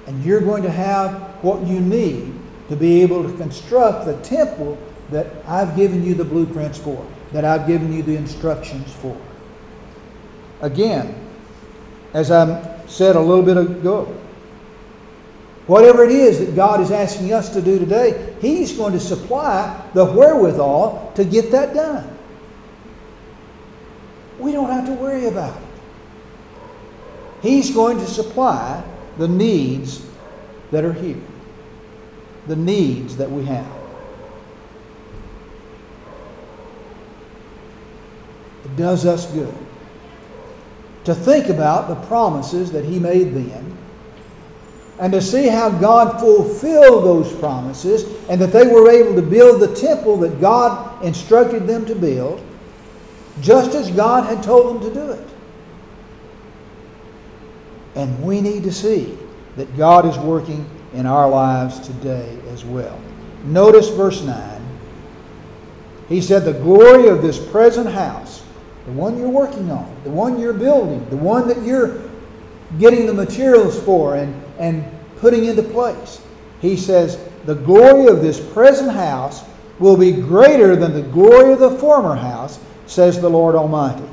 And 0.07 0.25
you're 0.25 0.41
going 0.41 0.63
to 0.63 0.71
have 0.71 1.43
what 1.43 1.61
you 1.67 1.79
need 1.79 2.34
to 2.69 2.75
be 2.75 3.01
able 3.01 3.23
to 3.29 3.37
construct 3.37 4.05
the 4.05 4.17
temple 4.21 4.77
that 5.11 5.27
I've 5.47 5.75
given 5.75 6.03
you 6.03 6.15
the 6.15 6.23
blueprints 6.23 6.77
for, 6.77 7.05
that 7.31 7.45
I've 7.45 7.67
given 7.67 7.93
you 7.93 8.01
the 8.01 8.15
instructions 8.15 8.91
for. 8.93 9.19
Again, 10.61 11.15
as 12.13 12.31
I 12.31 12.79
said 12.87 13.15
a 13.15 13.19
little 13.19 13.43
bit 13.43 13.57
ago, 13.57 14.05
whatever 15.67 16.03
it 16.03 16.11
is 16.11 16.39
that 16.39 16.55
God 16.55 16.81
is 16.81 16.91
asking 16.91 17.33
us 17.33 17.49
to 17.49 17.61
do 17.61 17.77
today, 17.77 18.35
He's 18.41 18.75
going 18.75 18.93
to 18.93 18.99
supply 18.99 19.83
the 19.93 20.05
wherewithal 20.05 21.11
to 21.15 21.23
get 21.23 21.51
that 21.51 21.73
done. 21.73 22.17
We 24.39 24.51
don't 24.51 24.69
have 24.69 24.85
to 24.87 24.93
worry 24.93 25.27
about 25.27 25.55
it. 25.55 25.63
He's 27.41 27.71
going 27.73 27.97
to 27.99 28.07
supply 28.07 28.83
the 29.17 29.27
needs 29.27 30.05
that 30.71 30.83
are 30.83 30.93
here, 30.93 31.21
the 32.47 32.55
needs 32.55 33.17
that 33.17 33.29
we 33.29 33.45
have. 33.45 33.71
It 38.65 38.75
does 38.75 39.05
us 39.05 39.31
good 39.31 39.53
to 41.05 41.13
think 41.13 41.49
about 41.49 41.87
the 41.87 41.95
promises 42.07 42.71
that 42.71 42.83
He 42.83 42.99
made 42.99 43.33
then 43.33 43.77
and 44.99 45.11
to 45.13 45.21
see 45.21 45.47
how 45.47 45.69
God 45.69 46.19
fulfilled 46.19 47.03
those 47.03 47.33
promises 47.35 48.03
and 48.29 48.39
that 48.41 48.51
they 48.53 48.65
were 48.67 48.89
able 48.89 49.15
to 49.15 49.21
build 49.21 49.61
the 49.61 49.75
temple 49.75 50.17
that 50.17 50.39
God 50.39 51.03
instructed 51.03 51.67
them 51.67 51.85
to 51.85 51.95
build 51.95 52.41
just 53.41 53.75
as 53.75 53.91
God 53.91 54.25
had 54.25 54.41
told 54.41 54.75
them 54.75 54.89
to 54.89 54.93
do 54.93 55.11
it. 55.11 55.27
And 57.95 58.23
we 58.23 58.41
need 58.41 58.63
to 58.63 58.71
see 58.71 59.17
that 59.57 59.77
God 59.77 60.05
is 60.05 60.17
working 60.17 60.69
in 60.95 61.05
our 61.05 61.29
lives 61.29 61.79
today 61.79 62.37
as 62.49 62.65
well. 62.65 62.99
Notice 63.43 63.89
verse 63.89 64.21
9. 64.21 64.61
He 66.09 66.21
said, 66.21 66.45
The 66.45 66.53
glory 66.53 67.07
of 67.07 67.21
this 67.21 67.43
present 67.51 67.89
house, 67.89 68.43
the 68.85 68.91
one 68.91 69.17
you're 69.17 69.29
working 69.29 69.71
on, 69.71 69.95
the 70.03 70.11
one 70.11 70.39
you're 70.39 70.53
building, 70.53 71.07
the 71.09 71.17
one 71.17 71.47
that 71.47 71.61
you're 71.63 72.01
getting 72.79 73.05
the 73.05 73.13
materials 73.13 73.81
for 73.83 74.15
and, 74.15 74.33
and 74.59 74.83
putting 75.17 75.45
into 75.45 75.63
place. 75.63 76.21
He 76.61 76.77
says, 76.77 77.19
The 77.45 77.55
glory 77.55 78.07
of 78.07 78.21
this 78.21 78.39
present 78.53 78.91
house 78.91 79.43
will 79.79 79.97
be 79.97 80.11
greater 80.11 80.75
than 80.75 80.93
the 80.93 81.01
glory 81.01 81.53
of 81.53 81.59
the 81.59 81.71
former 81.77 82.15
house, 82.15 82.59
says 82.85 83.19
the 83.19 83.29
Lord 83.29 83.55
Almighty. 83.55 84.07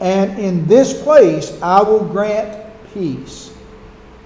And 0.00 0.38
in 0.38 0.66
this 0.66 1.00
place 1.02 1.60
I 1.60 1.82
will 1.82 2.04
grant 2.04 2.66
peace, 2.94 3.49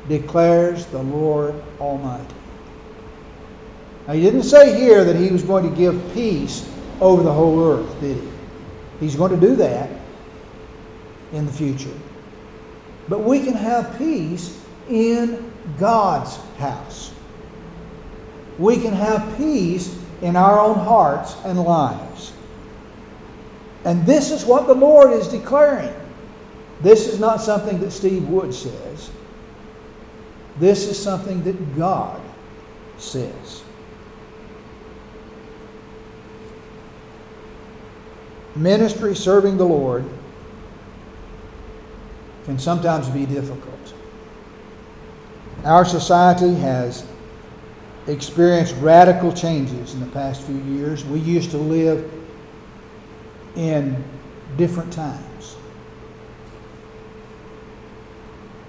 declares 0.09 0.87
the 0.87 1.03
Lord 1.03 1.55
Almighty. 1.81 2.35
Now, 4.07 4.13
he 4.15 4.21
didn't 4.21 4.43
say 4.43 4.79
here 4.79 5.05
that 5.05 5.17
he 5.17 5.31
was 5.31 5.43
going 5.43 5.69
to 5.69 5.75
give 5.75 6.13
peace 6.13 6.71
over 7.01 7.23
the 7.23 7.33
whole 7.33 7.63
earth, 7.65 8.01
did 8.01 8.19
he? 8.19 8.29
He's 9.01 9.17
going 9.17 9.39
to 9.39 9.47
do 9.47 9.57
that 9.57 9.89
in 11.33 11.47
the 11.47 11.53
future. 11.53 11.95
But 13.09 13.21
we 13.21 13.43
can 13.43 13.55
have 13.55 13.97
peace 13.99 14.63
in 14.89 15.51
God's 15.79 16.37
house. 16.59 17.13
We 18.59 18.81
can 18.81 18.93
have 18.93 19.37
peace 19.37 19.99
in 20.23 20.37
our 20.37 20.61
own 20.61 20.79
hearts 20.79 21.37
and 21.45 21.61
lives. 21.63 22.33
And 23.85 24.07
this 24.07 24.31
is 24.31 24.45
what 24.45 24.67
the 24.67 24.75
Lord 24.75 25.13
is 25.13 25.29
declaring. 25.29 25.93
This 26.81 27.07
is 27.07 27.19
not 27.19 27.41
something 27.41 27.79
that 27.81 27.91
Steve 27.91 28.29
Wood 28.29 28.55
says. 28.55 29.11
This 30.59 30.87
is 30.87 31.01
something 31.01 31.43
that 31.45 31.77
God 31.77 32.21
says. 32.99 33.63
Ministry 38.55 39.17
serving 39.17 39.57
the 39.57 39.65
Lord 39.65 40.05
can 42.45 42.59
sometimes 42.59 43.09
be 43.09 43.27
difficult. 43.27 43.95
Our 45.65 45.85
society 45.85 46.55
has 46.55 47.05
experienced 48.07 48.77
radical 48.77 49.33
changes 49.33 49.95
in 49.95 50.01
the 50.01 50.07
past 50.07 50.43
few 50.43 50.59
years. 50.59 51.05
We 51.05 51.19
used 51.21 51.51
to 51.53 51.59
live 51.59 52.13
in 53.57 54.05
different 54.57 54.93
times. 54.93 55.57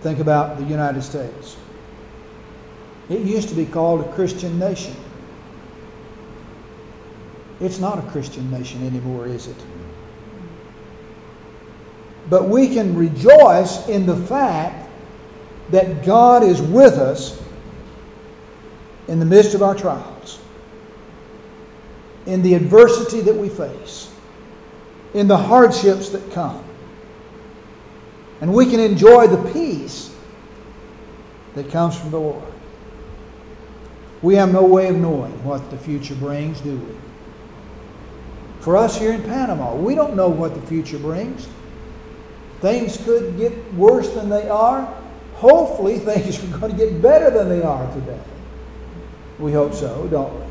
Think 0.02 0.20
about 0.20 0.58
the 0.58 0.64
United 0.64 1.02
States. 1.02 1.58
It 3.10 3.22
used 3.22 3.50
to 3.50 3.56
be 3.56 3.66
called 3.66 4.02
a 4.02 4.12
Christian 4.14 4.58
nation. 4.58 4.96
It's 7.60 7.80
not 7.80 8.00
a 8.00 8.02
Christian 8.12 8.50
nation 8.52 8.86
anymore, 8.86 9.28
is 9.28 9.48
it? 9.48 9.58
But 12.30 12.50
we 12.50 12.74
can 12.74 12.96
rejoice 12.96 13.88
in 13.88 14.06
the 14.06 14.16
fact 14.16 14.90
that 15.70 16.04
God 16.04 16.44
is 16.44 16.62
with 16.62 16.94
us 16.94 17.42
in 19.08 19.20
the 19.20 19.26
midst 19.26 19.54
of 19.54 19.62
our 19.62 19.76
trials, 19.76 20.40
in 22.26 22.42
the 22.42 22.56
adversity 22.56 23.22
that 23.22 23.36
we 23.36 23.50
face, 23.50 24.12
in 25.14 25.28
the 25.28 25.38
hardships 25.38 26.10
that 26.10 26.32
come. 26.32 26.64
And 28.42 28.54
we 28.54 28.66
can 28.66 28.80
enjoy 28.80 29.28
the 29.28 29.52
peace 29.52 30.14
that 31.54 31.70
comes 31.70 31.98
from 31.98 32.12
the 32.12 32.20
Lord. 32.20 32.55
We 34.22 34.36
have 34.36 34.52
no 34.52 34.64
way 34.64 34.88
of 34.88 34.96
knowing 34.96 35.44
what 35.44 35.70
the 35.72 35.78
future 35.78 36.16
brings, 36.16 36.62
do 36.62 36.78
we? 36.78 36.96
For 38.60 38.78
us 38.78 38.98
here 38.98 39.14
in 39.14 39.22
Panama, 39.24 39.76
we 39.76 39.94
don't 39.94 40.16
know 40.16 40.30
what 40.30 40.56
the 40.56 40.62
future 40.62 40.98
brings. 40.98 41.48
Things 42.62 42.98
could 42.98 43.38
get 43.38 43.74
worse 43.76 44.10
than 44.14 44.30
they 44.30 44.50
are. 44.50 44.92
Hopefully, 45.36 46.00
things 46.00 46.44
are 46.44 46.58
going 46.58 46.72
to 46.72 46.78
get 46.78 47.02
better 47.02 47.30
than 47.30 47.50
they 47.50 47.62
are 47.62 47.94
today. 47.94 48.20
We 49.38 49.52
hope 49.52 49.74
so, 49.74 50.08
don't 50.08 50.34
we? 50.34 50.46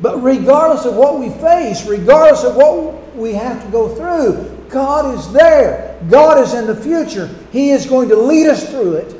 But 0.00 0.22
regardless 0.22 0.86
of 0.86 0.94
what 0.94 1.18
we 1.18 1.28
face, 1.28 1.86
regardless 1.86 2.44
of 2.44 2.56
what 2.56 3.16
we 3.16 3.34
have 3.34 3.64
to 3.64 3.70
go 3.70 3.94
through, 3.94 4.56
God 4.68 5.14
is 5.14 5.32
there. 5.32 5.98
God 6.08 6.38
is 6.38 6.54
in 6.54 6.66
the 6.66 6.76
future. 6.76 7.28
He 7.52 7.70
is 7.70 7.86
going 7.86 8.08
to 8.10 8.16
lead 8.16 8.46
us 8.46 8.68
through 8.68 8.94
it, 8.94 9.12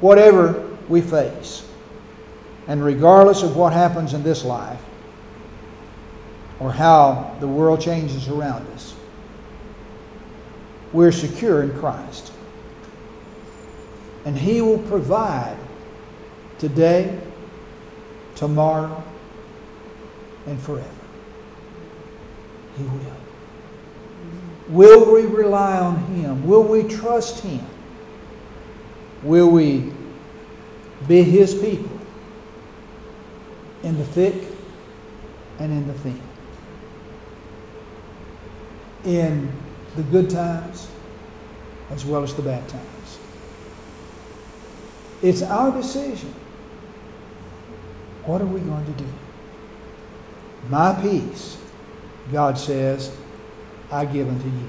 whatever 0.00 0.68
we 0.88 1.00
face. 1.00 1.66
And 2.70 2.84
regardless 2.84 3.42
of 3.42 3.56
what 3.56 3.72
happens 3.72 4.14
in 4.14 4.22
this 4.22 4.44
life, 4.44 4.80
or 6.60 6.72
how 6.72 7.36
the 7.40 7.48
world 7.48 7.80
changes 7.80 8.28
around 8.28 8.64
us, 8.68 8.94
we're 10.92 11.10
secure 11.10 11.64
in 11.64 11.76
Christ. 11.80 12.32
And 14.24 14.38
He 14.38 14.60
will 14.60 14.78
provide 14.78 15.56
today, 16.60 17.18
tomorrow, 18.36 19.02
and 20.46 20.60
forever. 20.62 20.88
He 22.76 22.84
will. 22.84 23.16
Will 24.68 25.12
we 25.12 25.22
rely 25.22 25.76
on 25.76 25.96
Him? 26.14 26.46
Will 26.46 26.62
we 26.62 26.84
trust 26.84 27.42
Him? 27.42 27.66
Will 29.24 29.50
we 29.50 29.92
be 31.08 31.24
His 31.24 31.52
people 31.52 31.99
in 33.82 33.98
the 33.98 34.04
thick 34.04 34.34
and 35.58 35.72
in 35.72 35.86
the 35.86 35.94
thin? 35.94 36.20
In 39.04 39.52
the 39.96 40.02
good 40.02 40.30
times 40.30 40.88
as 41.90 42.04
well 42.04 42.22
as 42.22 42.34
the 42.34 42.42
bad 42.42 42.66
times. 42.68 43.18
It's 45.22 45.42
our 45.42 45.70
decision. 45.72 46.34
What 48.24 48.40
are 48.40 48.46
we 48.46 48.60
going 48.60 48.86
to 48.86 48.92
do? 48.92 49.06
My 50.68 50.94
peace, 51.00 51.58
God 52.32 52.56
says, 52.58 53.14
I 53.90 54.04
give 54.04 54.28
unto 54.28 54.46
you. 54.46 54.68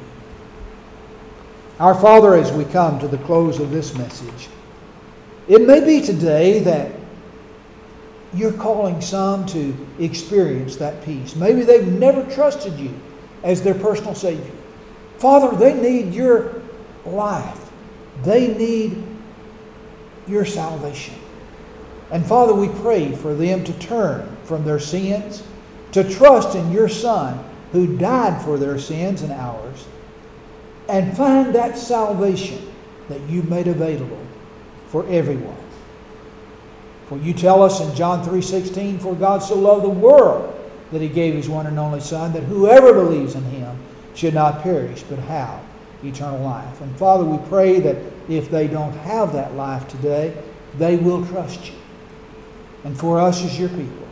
Our 1.79 1.95
Father, 1.95 2.35
as 2.35 2.51
we 2.51 2.65
come 2.65 2.99
to 2.99 3.07
the 3.07 3.17
close 3.19 3.59
of 3.59 3.71
this 3.71 3.95
message, 3.95 4.49
it 5.47 5.61
may 5.61 5.83
be 5.83 6.01
today 6.01 6.59
that 6.59 6.91
you're 8.33 8.53
calling 8.53 9.01
some 9.01 9.45
to 9.47 9.75
experience 9.99 10.77
that 10.77 11.03
peace. 11.03 11.35
Maybe 11.35 11.63
they've 11.63 11.87
never 11.87 12.23
trusted 12.31 12.77
you 12.79 12.93
as 13.43 13.61
their 13.61 13.73
personal 13.73 14.15
Savior. 14.15 14.51
Father, 15.17 15.55
they 15.57 15.73
need 15.73 16.13
your 16.13 16.61
life. 17.05 17.69
They 18.23 18.53
need 18.53 19.03
your 20.27 20.45
salvation. 20.45 21.15
And 22.11 22.25
Father, 22.25 22.53
we 22.53 22.69
pray 22.81 23.13
for 23.15 23.33
them 23.33 23.63
to 23.63 23.73
turn 23.79 24.37
from 24.43 24.63
their 24.63 24.79
sins, 24.79 25.43
to 25.91 26.09
trust 26.09 26.55
in 26.55 26.71
your 26.71 26.89
Son 26.89 27.43
who 27.71 27.97
died 27.97 28.41
for 28.43 28.57
their 28.57 28.77
sins 28.77 29.21
and 29.21 29.31
ours, 29.31 29.85
and 30.89 31.15
find 31.15 31.55
that 31.55 31.77
salvation 31.77 32.69
that 33.07 33.21
you 33.29 33.43
made 33.43 33.67
available 33.67 34.19
for 34.87 35.07
everyone. 35.07 35.60
For 37.11 37.17
you 37.17 37.33
tell 37.33 37.61
us 37.61 37.81
in 37.81 37.93
John 37.93 38.23
3:16, 38.23 38.97
for 38.97 39.13
God 39.13 39.43
so 39.43 39.55
loved 39.55 39.83
the 39.83 39.89
world 39.89 40.55
that 40.93 41.01
he 41.01 41.09
gave 41.09 41.35
his 41.35 41.49
one 41.49 41.67
and 41.67 41.77
only 41.77 41.99
Son, 41.99 42.31
that 42.31 42.43
whoever 42.43 42.93
believes 42.93 43.35
in 43.35 43.43
him 43.43 43.75
should 44.13 44.33
not 44.33 44.61
perish, 44.61 45.03
but 45.09 45.19
have 45.19 45.59
eternal 46.05 46.39
life. 46.39 46.79
And 46.79 46.95
Father, 46.95 47.25
we 47.25 47.37
pray 47.49 47.81
that 47.81 47.97
if 48.29 48.49
they 48.49 48.65
don't 48.65 48.93
have 48.99 49.33
that 49.33 49.55
life 49.55 49.89
today, 49.89 50.33
they 50.77 50.95
will 50.95 51.25
trust 51.25 51.65
you. 51.65 51.75
And 52.85 52.97
for 52.97 53.19
us 53.19 53.43
as 53.43 53.59
your 53.59 53.67
people, 53.67 54.07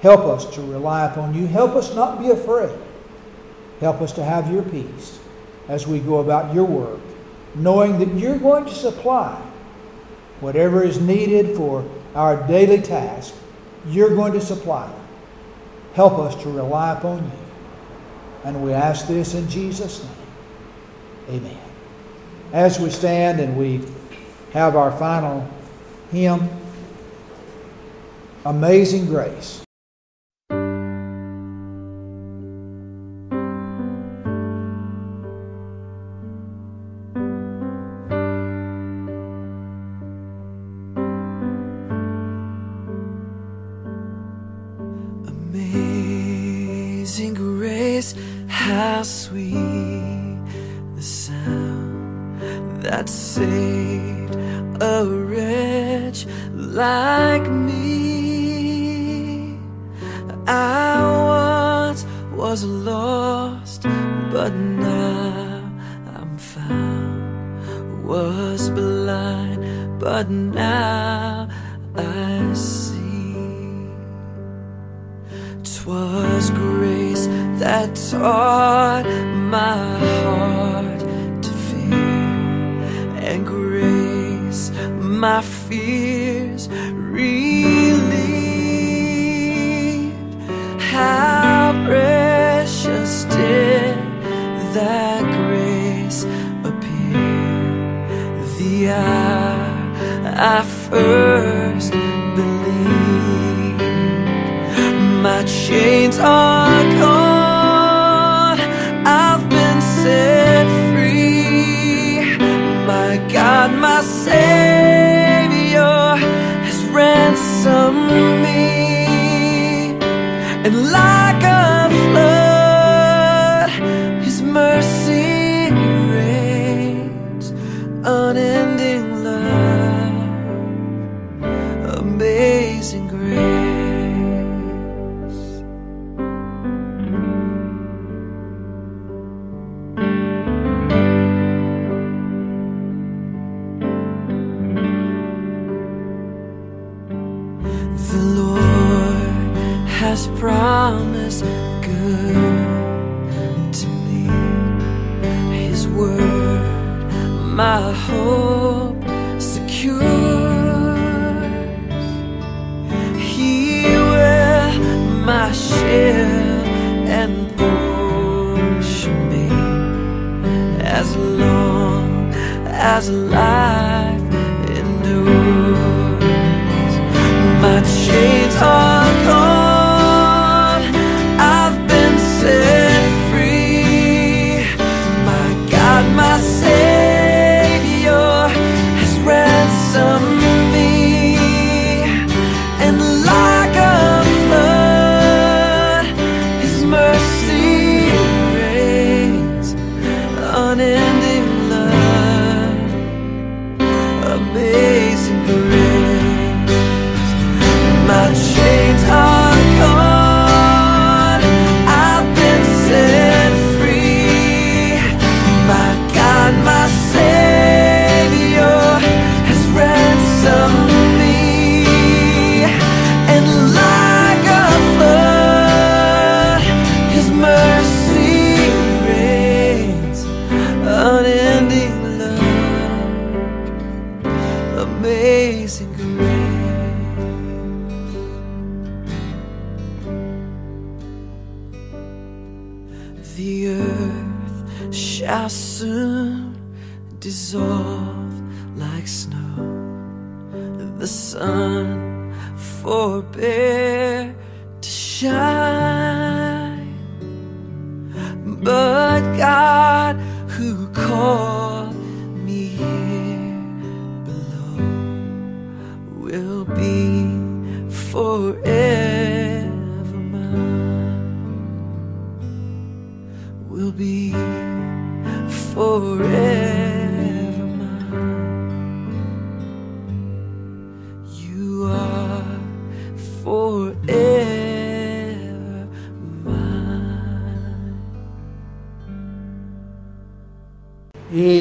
help 0.00 0.20
us 0.20 0.44
to 0.54 0.62
rely 0.62 1.04
upon 1.04 1.34
you. 1.34 1.48
Help 1.48 1.74
us 1.74 1.96
not 1.96 2.20
be 2.20 2.30
afraid. 2.30 2.78
Help 3.80 4.00
us 4.00 4.12
to 4.12 4.22
have 4.22 4.52
your 4.52 4.62
peace 4.62 5.18
as 5.68 5.88
we 5.88 5.98
go 5.98 6.18
about 6.18 6.54
your 6.54 6.64
work, 6.64 7.00
knowing 7.56 7.98
that 7.98 8.14
you're 8.14 8.38
going 8.38 8.66
to 8.66 8.72
supply 8.72 9.36
whatever 10.40 10.82
is 10.82 11.00
needed 11.00 11.56
for 11.56 11.84
our 12.14 12.46
daily 12.46 12.80
task. 12.80 13.34
You're 13.86 14.14
going 14.14 14.32
to 14.32 14.40
supply. 14.40 14.92
Help 15.94 16.18
us 16.18 16.34
to 16.42 16.50
rely 16.50 16.96
upon 16.96 17.24
you. 17.24 17.30
And 18.44 18.62
we 18.62 18.72
ask 18.72 19.06
this 19.06 19.34
in 19.34 19.48
Jesus' 19.48 20.04
name. 21.28 21.40
Amen. 21.40 21.58
As 22.52 22.78
we 22.78 22.90
stand 22.90 23.40
and 23.40 23.56
we 23.56 23.82
have 24.52 24.76
our 24.76 24.96
final 24.96 25.48
hymn, 26.10 26.48
Amazing 28.44 29.06
Grace. 29.06 29.67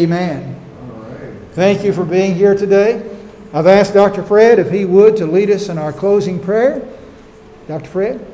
Amen. 0.08 0.56
Thank 1.52 1.84
you 1.84 1.92
for 1.92 2.06
being 2.06 2.34
here 2.34 2.56
today. 2.56 3.06
I've 3.52 3.68
asked 3.68 3.94
Dr. 3.94 4.24
Fred 4.24 4.58
if 4.58 4.72
he 4.72 4.86
would 4.86 5.18
to 5.18 5.26
lead 5.26 5.50
us 5.50 5.68
in 5.68 5.78
our 5.78 5.92
closing 5.92 6.40
prayer. 6.40 6.88
Dr. 7.68 7.90
Fred? 7.90 8.28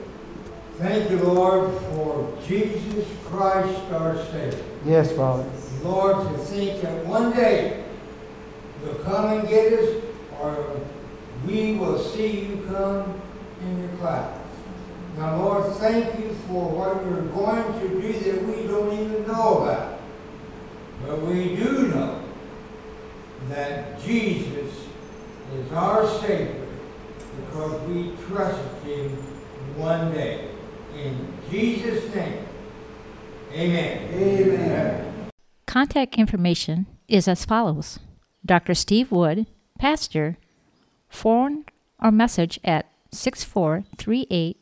Thank 0.77 1.09
you, 1.09 1.17
Lord, 1.17 1.71
for 1.81 2.37
Jesus 2.45 3.07
Christ 3.25 3.81
our 3.91 4.23
Savior. 4.25 4.63
Yes, 4.85 5.11
Father. 5.13 5.49
Lord, 5.81 6.27
to 6.27 6.37
think 6.43 6.79
that 6.83 7.07
one 7.07 7.31
day 7.31 7.83
you'll 8.85 8.93
come 8.95 9.39
and 9.39 9.47
get 9.47 9.73
us, 9.73 10.03
or 10.39 10.79
we 11.47 11.73
will 11.73 11.97
see 11.97 12.41
you 12.41 12.63
come 12.67 13.19
in 13.63 13.79
your 13.79 13.97
clouds. 13.97 14.47
Now, 15.17 15.37
Lord, 15.37 15.73
thank 15.77 16.19
you 16.19 16.35
for 16.47 16.69
what 16.69 17.03
you're 17.03 17.23
going 17.29 17.79
to 17.79 17.99
do 17.99 18.31
that 18.31 18.43
we 18.43 18.67
don't 18.67 18.93
even 18.93 19.25
know 19.25 19.63
about. 19.63 19.92
But 21.07 21.21
we 21.21 21.55
do 21.55 21.87
know 21.89 22.21
that 23.49 24.01
Jesus 24.01 24.73
is 25.53 25.71
our 25.71 26.07
Savior 26.19 26.65
because 27.35 27.81
we 27.87 28.13
trusted 28.27 28.81
Him 28.83 29.11
one 29.77 30.11
day. 30.11 30.49
In 30.95 31.27
Jesus' 31.49 32.13
name, 32.15 32.45
amen. 33.51 34.13
Amen. 34.13 35.29
Contact 35.65 36.15
information 36.15 36.85
is 37.07 37.27
as 37.27 37.45
follows 37.45 37.99
Dr. 38.45 38.73
Steve 38.73 39.11
Wood, 39.11 39.47
Pastor, 39.79 40.37
phone 41.09 41.65
or 42.01 42.11
message 42.11 42.59
at 42.63 42.89
6438 43.11 44.57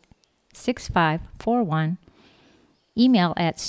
6541, 0.53 1.97
email 2.97 3.33
at 3.37 3.59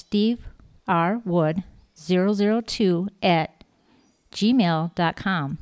steverwood002 1.97 3.09
at 3.23 3.65
gmail.com. 4.33 5.59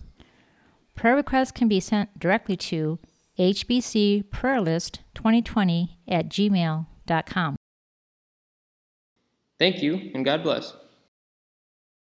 Prayer 0.95 1.17
requests 1.17 1.53
can 1.53 1.69
be 1.69 1.81
sent 1.81 2.19
directly 2.19 2.57
to 2.57 2.99
hbcprayerlist2020 3.39 5.89
at 6.09 6.29
gmail.com. 6.29 7.57
Thank 9.59 9.83
you, 9.83 10.11
and 10.15 10.25
God 10.25 10.43
bless. 10.43 10.73